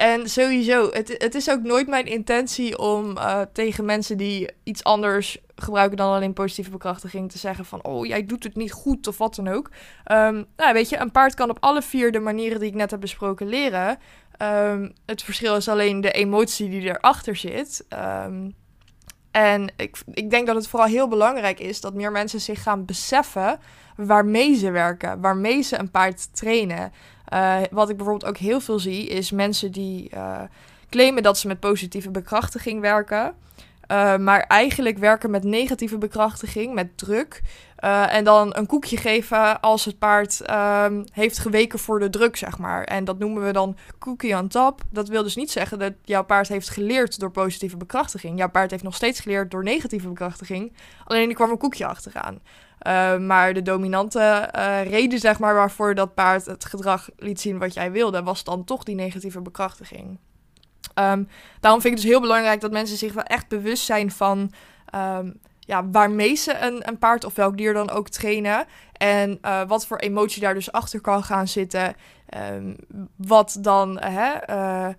en 0.00 0.28
sowieso, 0.28 0.90
het, 0.90 1.14
het 1.18 1.34
is 1.34 1.50
ook 1.50 1.62
nooit 1.62 1.88
mijn 1.88 2.06
intentie 2.06 2.78
om 2.78 3.16
uh, 3.16 3.40
tegen 3.52 3.84
mensen 3.84 4.16
die 4.16 4.50
iets 4.62 4.84
anders 4.84 5.38
gebruiken 5.54 5.96
dan 5.96 6.14
alleen 6.14 6.32
positieve 6.32 6.70
bekrachtiging 6.70 7.30
te 7.30 7.38
zeggen 7.38 7.64
van, 7.64 7.84
oh, 7.84 8.06
jij 8.06 8.26
doet 8.26 8.44
het 8.44 8.56
niet 8.56 8.72
goed 8.72 9.06
of 9.06 9.18
wat 9.18 9.34
dan 9.34 9.48
ook. 9.48 9.70
Um, 10.12 10.46
nou, 10.56 10.72
weet 10.72 10.88
je, 10.88 10.98
een 10.98 11.10
paard 11.10 11.34
kan 11.34 11.50
op 11.50 11.56
alle 11.60 11.82
vier 11.82 12.12
de 12.12 12.18
manieren 12.18 12.58
die 12.60 12.68
ik 12.68 12.74
net 12.74 12.90
heb 12.90 13.00
besproken 13.00 13.48
leren. 13.48 13.98
Um, 14.42 14.92
het 15.06 15.22
verschil 15.22 15.56
is 15.56 15.68
alleen 15.68 16.00
de 16.00 16.12
emotie 16.12 16.68
die 16.68 16.82
erachter 16.82 17.36
zit. 17.36 17.86
Um, 18.24 18.54
en 19.30 19.72
ik, 19.76 19.96
ik 20.12 20.30
denk 20.30 20.46
dat 20.46 20.56
het 20.56 20.68
vooral 20.68 20.88
heel 20.88 21.08
belangrijk 21.08 21.60
is 21.60 21.80
dat 21.80 21.94
meer 21.94 22.12
mensen 22.12 22.40
zich 22.40 22.62
gaan 22.62 22.84
beseffen 22.84 23.58
waarmee 23.96 24.54
ze 24.54 24.70
werken, 24.70 25.20
waarmee 25.20 25.62
ze 25.62 25.78
een 25.78 25.90
paard 25.90 26.36
trainen. 26.36 26.92
Uh, 27.32 27.56
wat 27.70 27.90
ik 27.90 27.96
bijvoorbeeld 27.96 28.30
ook 28.30 28.38
heel 28.38 28.60
veel 28.60 28.78
zie, 28.78 29.08
is 29.08 29.30
mensen 29.30 29.72
die 29.72 30.10
uh, 30.14 30.40
claimen 30.88 31.22
dat 31.22 31.38
ze 31.38 31.46
met 31.46 31.60
positieve 31.60 32.10
bekrachtiging 32.10 32.80
werken. 32.80 33.34
Uh, 33.90 34.16
maar 34.16 34.40
eigenlijk 34.40 34.98
werken 34.98 35.30
met 35.30 35.44
negatieve 35.44 35.98
bekrachtiging, 35.98 36.74
met 36.74 36.98
druk. 36.98 37.40
En 37.80 38.24
dan 38.24 38.56
een 38.56 38.66
koekje 38.66 38.96
geven 38.96 39.60
als 39.60 39.84
het 39.84 39.98
paard 39.98 40.50
um, 40.50 41.04
heeft 41.12 41.38
geweken 41.38 41.78
voor 41.78 41.98
de 41.98 42.10
druk, 42.10 42.36
zeg 42.36 42.58
maar. 42.58 42.84
En 42.84 43.04
dat 43.04 43.18
noemen 43.18 43.44
we 43.44 43.52
dan 43.52 43.76
cookie 43.98 44.36
on 44.36 44.48
top. 44.48 44.80
Dat 44.90 45.08
wil 45.08 45.22
dus 45.22 45.36
niet 45.36 45.50
zeggen 45.50 45.78
dat 45.78 45.92
jouw 46.04 46.24
paard 46.24 46.48
heeft 46.48 46.68
geleerd 46.68 47.18
door 47.18 47.30
positieve 47.30 47.76
bekrachtiging. 47.76 48.38
Jouw 48.38 48.50
paard 48.50 48.70
heeft 48.70 48.82
nog 48.82 48.94
steeds 48.94 49.20
geleerd 49.20 49.50
door 49.50 49.62
negatieve 49.62 50.08
bekrachtiging. 50.08 50.72
Alleen 51.04 51.26
die 51.26 51.36
kwam 51.36 51.50
een 51.50 51.58
koekje 51.58 51.86
achteraan. 51.86 52.40
Uh, 52.86 53.16
maar 53.18 53.54
de 53.54 53.62
dominante 53.62 54.50
uh, 54.56 54.84
reden, 54.84 55.18
zeg 55.18 55.38
maar, 55.38 55.54
waarvoor 55.54 55.94
dat 55.94 56.14
paard 56.14 56.46
het 56.46 56.64
gedrag 56.64 57.08
liet 57.16 57.40
zien 57.40 57.58
wat 57.58 57.74
jij 57.74 57.92
wilde, 57.92 58.22
was 58.22 58.44
dan 58.44 58.64
toch 58.64 58.84
die 58.84 58.94
negatieve 58.94 59.40
bekrachtiging. 59.40 60.18
Um, 60.94 61.28
daarom 61.60 61.80
vind 61.80 61.84
ik 61.84 61.90
het 61.90 62.00
dus 62.00 62.10
heel 62.10 62.20
belangrijk 62.20 62.60
dat 62.60 62.70
mensen 62.70 62.96
zich 62.96 63.12
wel 63.12 63.24
echt 63.24 63.48
bewust 63.48 63.84
zijn 63.84 64.10
van 64.10 64.52
um, 64.94 65.40
ja, 65.70 65.90
waarmee 65.90 66.34
ze 66.34 66.58
een, 66.58 66.88
een, 66.88 66.98
paard 66.98 67.24
of 67.24 67.34
welk 67.34 67.56
dier 67.56 67.72
dan 67.72 67.90
ook 67.90 68.08
trainen. 68.08 68.66
En 68.92 69.38
uh, 69.42 69.62
wat 69.66 69.86
voor 69.86 69.96
emotie 69.96 70.40
daar 70.42 70.54
dus 70.54 70.72
achter 70.72 71.00
kan 71.00 71.22
gaan 71.22 71.48
zitten. 71.48 71.94
Um, 72.52 72.76
wat 73.16 73.58
dan 73.60 74.00
hè, 74.00 74.32
uh, 74.50 74.94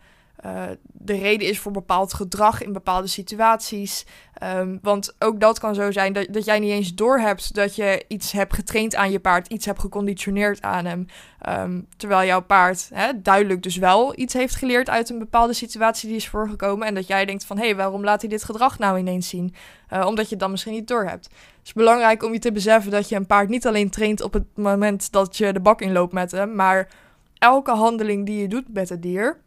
de 0.81 1.17
reden 1.17 1.47
is 1.47 1.59
voor 1.59 1.71
bepaald 1.71 2.13
gedrag 2.13 2.63
in 2.63 2.73
bepaalde 2.73 3.07
situaties. 3.07 4.05
Um, 4.43 4.79
want 4.81 5.15
ook 5.19 5.39
dat 5.39 5.59
kan 5.59 5.75
zo 5.75 5.91
zijn 5.91 6.13
dat, 6.13 6.27
dat 6.29 6.45
jij 6.45 6.59
niet 6.59 6.71
eens 6.71 6.95
doorhebt 6.95 7.55
dat 7.55 7.75
je 7.75 8.05
iets 8.07 8.31
hebt 8.31 8.53
getraind 8.53 8.95
aan 8.95 9.11
je 9.11 9.19
paard, 9.19 9.47
iets 9.47 9.65
hebt 9.65 9.79
geconditioneerd 9.79 10.61
aan 10.61 10.85
hem. 10.85 11.05
Um, 11.49 11.87
terwijl 11.97 12.27
jouw 12.27 12.41
paard 12.41 12.89
hè, 12.93 13.21
duidelijk 13.21 13.63
dus 13.63 13.77
wel 13.77 14.19
iets 14.19 14.33
heeft 14.33 14.55
geleerd 14.55 14.89
uit 14.89 15.09
een 15.09 15.19
bepaalde 15.19 15.53
situatie 15.53 16.07
die 16.07 16.17
is 16.17 16.27
voorgekomen. 16.27 16.87
En 16.87 16.93
dat 16.93 17.07
jij 17.07 17.25
denkt 17.25 17.45
van 17.45 17.57
hé, 17.57 17.65
hey, 17.65 17.75
waarom 17.75 18.03
laat 18.03 18.21
hij 18.21 18.29
dit 18.29 18.43
gedrag 18.43 18.79
nou 18.79 18.99
ineens 18.99 19.29
zien? 19.29 19.53
Uh, 19.93 20.05
omdat 20.05 20.25
je 20.25 20.31
het 20.31 20.39
dan 20.39 20.51
misschien 20.51 20.73
niet 20.73 20.87
doorhebt. 20.87 21.25
Het 21.25 21.65
is 21.67 21.73
belangrijk 21.73 22.23
om 22.23 22.33
je 22.33 22.39
te 22.39 22.51
beseffen 22.51 22.91
dat 22.91 23.09
je 23.09 23.15
een 23.15 23.25
paard 23.25 23.49
niet 23.49 23.67
alleen 23.67 23.89
traint 23.89 24.21
op 24.21 24.33
het 24.33 24.45
moment 24.55 25.11
dat 25.11 25.37
je 25.37 25.53
de 25.53 25.59
bak 25.59 25.81
inloopt 25.81 26.13
met 26.13 26.31
hem, 26.31 26.55
maar 26.55 26.89
elke 27.37 27.71
handeling 27.71 28.25
die 28.25 28.41
je 28.41 28.47
doet 28.47 28.73
met 28.73 28.89
het 28.89 29.01
dier 29.01 29.37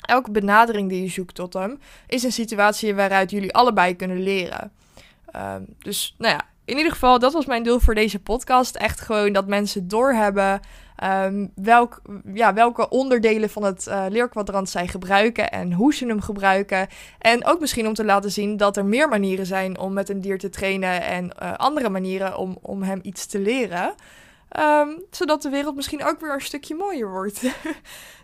elke 0.00 0.30
benadering 0.30 0.88
die 0.88 1.02
je 1.02 1.08
zoekt 1.08 1.34
tot 1.34 1.52
hem, 1.52 1.78
is 2.06 2.22
een 2.22 2.32
situatie 2.32 2.94
waaruit 2.94 3.30
jullie 3.30 3.54
allebei 3.54 3.96
kunnen 3.96 4.22
leren. 4.22 4.72
Um, 5.36 5.66
dus 5.78 6.14
nou 6.18 6.34
ja, 6.34 6.44
in 6.64 6.76
ieder 6.76 6.92
geval, 6.92 7.18
dat 7.18 7.32
was 7.32 7.46
mijn 7.46 7.62
doel 7.62 7.78
voor 7.78 7.94
deze 7.94 8.20
podcast. 8.20 8.76
Echt 8.76 9.00
gewoon 9.00 9.32
dat 9.32 9.46
mensen 9.46 9.88
doorhebben 9.88 10.60
um, 11.04 11.52
welk, 11.54 12.02
ja, 12.34 12.54
welke 12.54 12.88
onderdelen 12.88 13.50
van 13.50 13.62
het 13.62 13.86
uh, 13.86 14.04
leerkwadrant 14.08 14.68
zij 14.68 14.86
gebruiken 14.86 15.50
en 15.50 15.72
hoe 15.72 15.94
ze 15.94 16.06
hem 16.06 16.20
gebruiken. 16.20 16.88
En 17.18 17.46
ook 17.46 17.60
misschien 17.60 17.86
om 17.86 17.94
te 17.94 18.04
laten 18.04 18.30
zien 18.30 18.56
dat 18.56 18.76
er 18.76 18.84
meer 18.84 19.08
manieren 19.08 19.46
zijn 19.46 19.78
om 19.78 19.92
met 19.92 20.08
een 20.08 20.20
dier 20.20 20.38
te 20.38 20.48
trainen 20.48 21.02
en 21.02 21.30
uh, 21.42 21.54
andere 21.54 21.88
manieren 21.88 22.36
om, 22.36 22.58
om 22.62 22.82
hem 22.82 22.98
iets 23.02 23.26
te 23.26 23.38
leren. 23.38 23.94
Um, 24.58 25.02
zodat 25.10 25.42
de 25.42 25.48
wereld 25.48 25.76
misschien 25.76 26.04
ook 26.04 26.20
weer 26.20 26.32
een 26.32 26.40
stukje 26.40 26.74
mooier 26.74 27.10
wordt. 27.10 27.42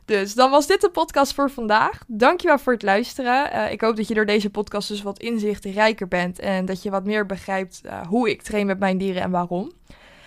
Dus 0.04 0.34
dan 0.34 0.50
was 0.50 0.66
dit 0.66 0.80
de 0.80 0.90
podcast 0.90 1.34
voor 1.34 1.50
vandaag. 1.50 2.04
Dankjewel 2.06 2.58
voor 2.58 2.72
het 2.72 2.82
luisteren. 2.82 3.54
Uh, 3.54 3.72
ik 3.72 3.80
hoop 3.80 3.96
dat 3.96 4.08
je 4.08 4.14
door 4.14 4.26
deze 4.26 4.50
podcast 4.50 4.88
dus 4.88 5.02
wat 5.02 5.18
inzichtrijker 5.18 6.08
bent 6.08 6.38
en 6.38 6.64
dat 6.64 6.82
je 6.82 6.90
wat 6.90 7.04
meer 7.04 7.26
begrijpt 7.26 7.80
uh, 7.86 8.06
hoe 8.06 8.30
ik 8.30 8.42
train 8.42 8.66
met 8.66 8.78
mijn 8.78 8.98
dieren 8.98 9.22
en 9.22 9.30
waarom. 9.30 9.72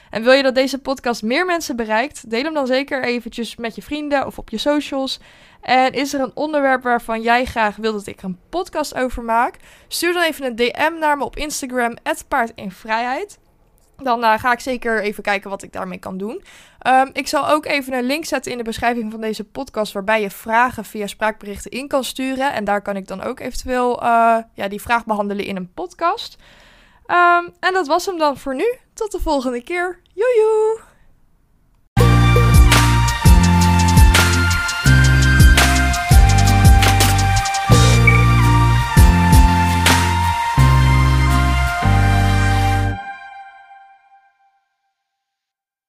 En 0.09 0.23
wil 0.23 0.33
je 0.33 0.43
dat 0.43 0.55
deze 0.55 0.79
podcast 0.79 1.23
meer 1.23 1.45
mensen 1.45 1.75
bereikt, 1.75 2.29
deel 2.29 2.43
hem 2.43 2.53
dan 2.53 2.67
zeker 2.67 3.03
eventjes 3.03 3.55
met 3.55 3.75
je 3.75 3.81
vrienden 3.81 4.25
of 4.25 4.37
op 4.37 4.49
je 4.49 4.57
socials. 4.57 5.19
En 5.61 5.93
is 5.93 6.13
er 6.13 6.19
een 6.19 6.31
onderwerp 6.33 6.83
waarvan 6.83 7.21
jij 7.21 7.45
graag 7.45 7.75
wilt 7.75 7.95
dat 7.95 8.07
ik 8.07 8.21
een 8.21 8.39
podcast 8.49 8.95
over 8.95 9.23
maak? 9.23 9.55
Stuur 9.87 10.13
dan 10.13 10.23
even 10.23 10.45
een 10.45 10.55
DM 10.55 10.99
naar 10.99 11.17
me 11.17 11.23
op 11.23 11.35
Instagram, 11.35 11.97
paardinvrijheid 12.27 13.37
dan 14.03 14.23
uh, 14.23 14.39
ga 14.39 14.51
ik 14.51 14.59
zeker 14.59 15.01
even 15.01 15.23
kijken 15.23 15.49
wat 15.49 15.63
ik 15.63 15.73
daarmee 15.73 15.97
kan 15.97 16.17
doen. 16.17 16.43
Um, 16.87 17.09
ik 17.13 17.27
zal 17.27 17.49
ook 17.49 17.65
even 17.65 17.93
een 17.93 18.03
link 18.03 18.25
zetten 18.25 18.51
in 18.51 18.57
de 18.57 18.63
beschrijving 18.63 19.11
van 19.11 19.21
deze 19.21 19.43
podcast, 19.43 19.93
waarbij 19.93 20.21
je 20.21 20.29
vragen 20.29 20.85
via 20.85 21.07
spraakberichten 21.07 21.71
in 21.71 21.87
kan 21.87 22.03
sturen. 22.03 22.53
En 22.53 22.63
daar 22.63 22.81
kan 22.81 22.95
ik 22.95 23.07
dan 23.07 23.21
ook 23.21 23.39
eventueel 23.39 24.03
uh, 24.03 24.37
ja, 24.53 24.67
die 24.67 24.81
vraag 24.81 25.05
behandelen 25.05 25.45
in 25.45 25.55
een 25.55 25.73
podcast. 25.73 26.37
Um, 27.07 27.53
en 27.59 27.73
dat 27.73 27.87
was 27.87 28.05
hem 28.05 28.17
dan 28.17 28.37
voor 28.37 28.55
nu. 28.55 28.77
Tot 28.93 29.11
de 29.11 29.19
volgende 29.19 29.63
keer. 29.63 29.99
Joejoe! 30.13 30.86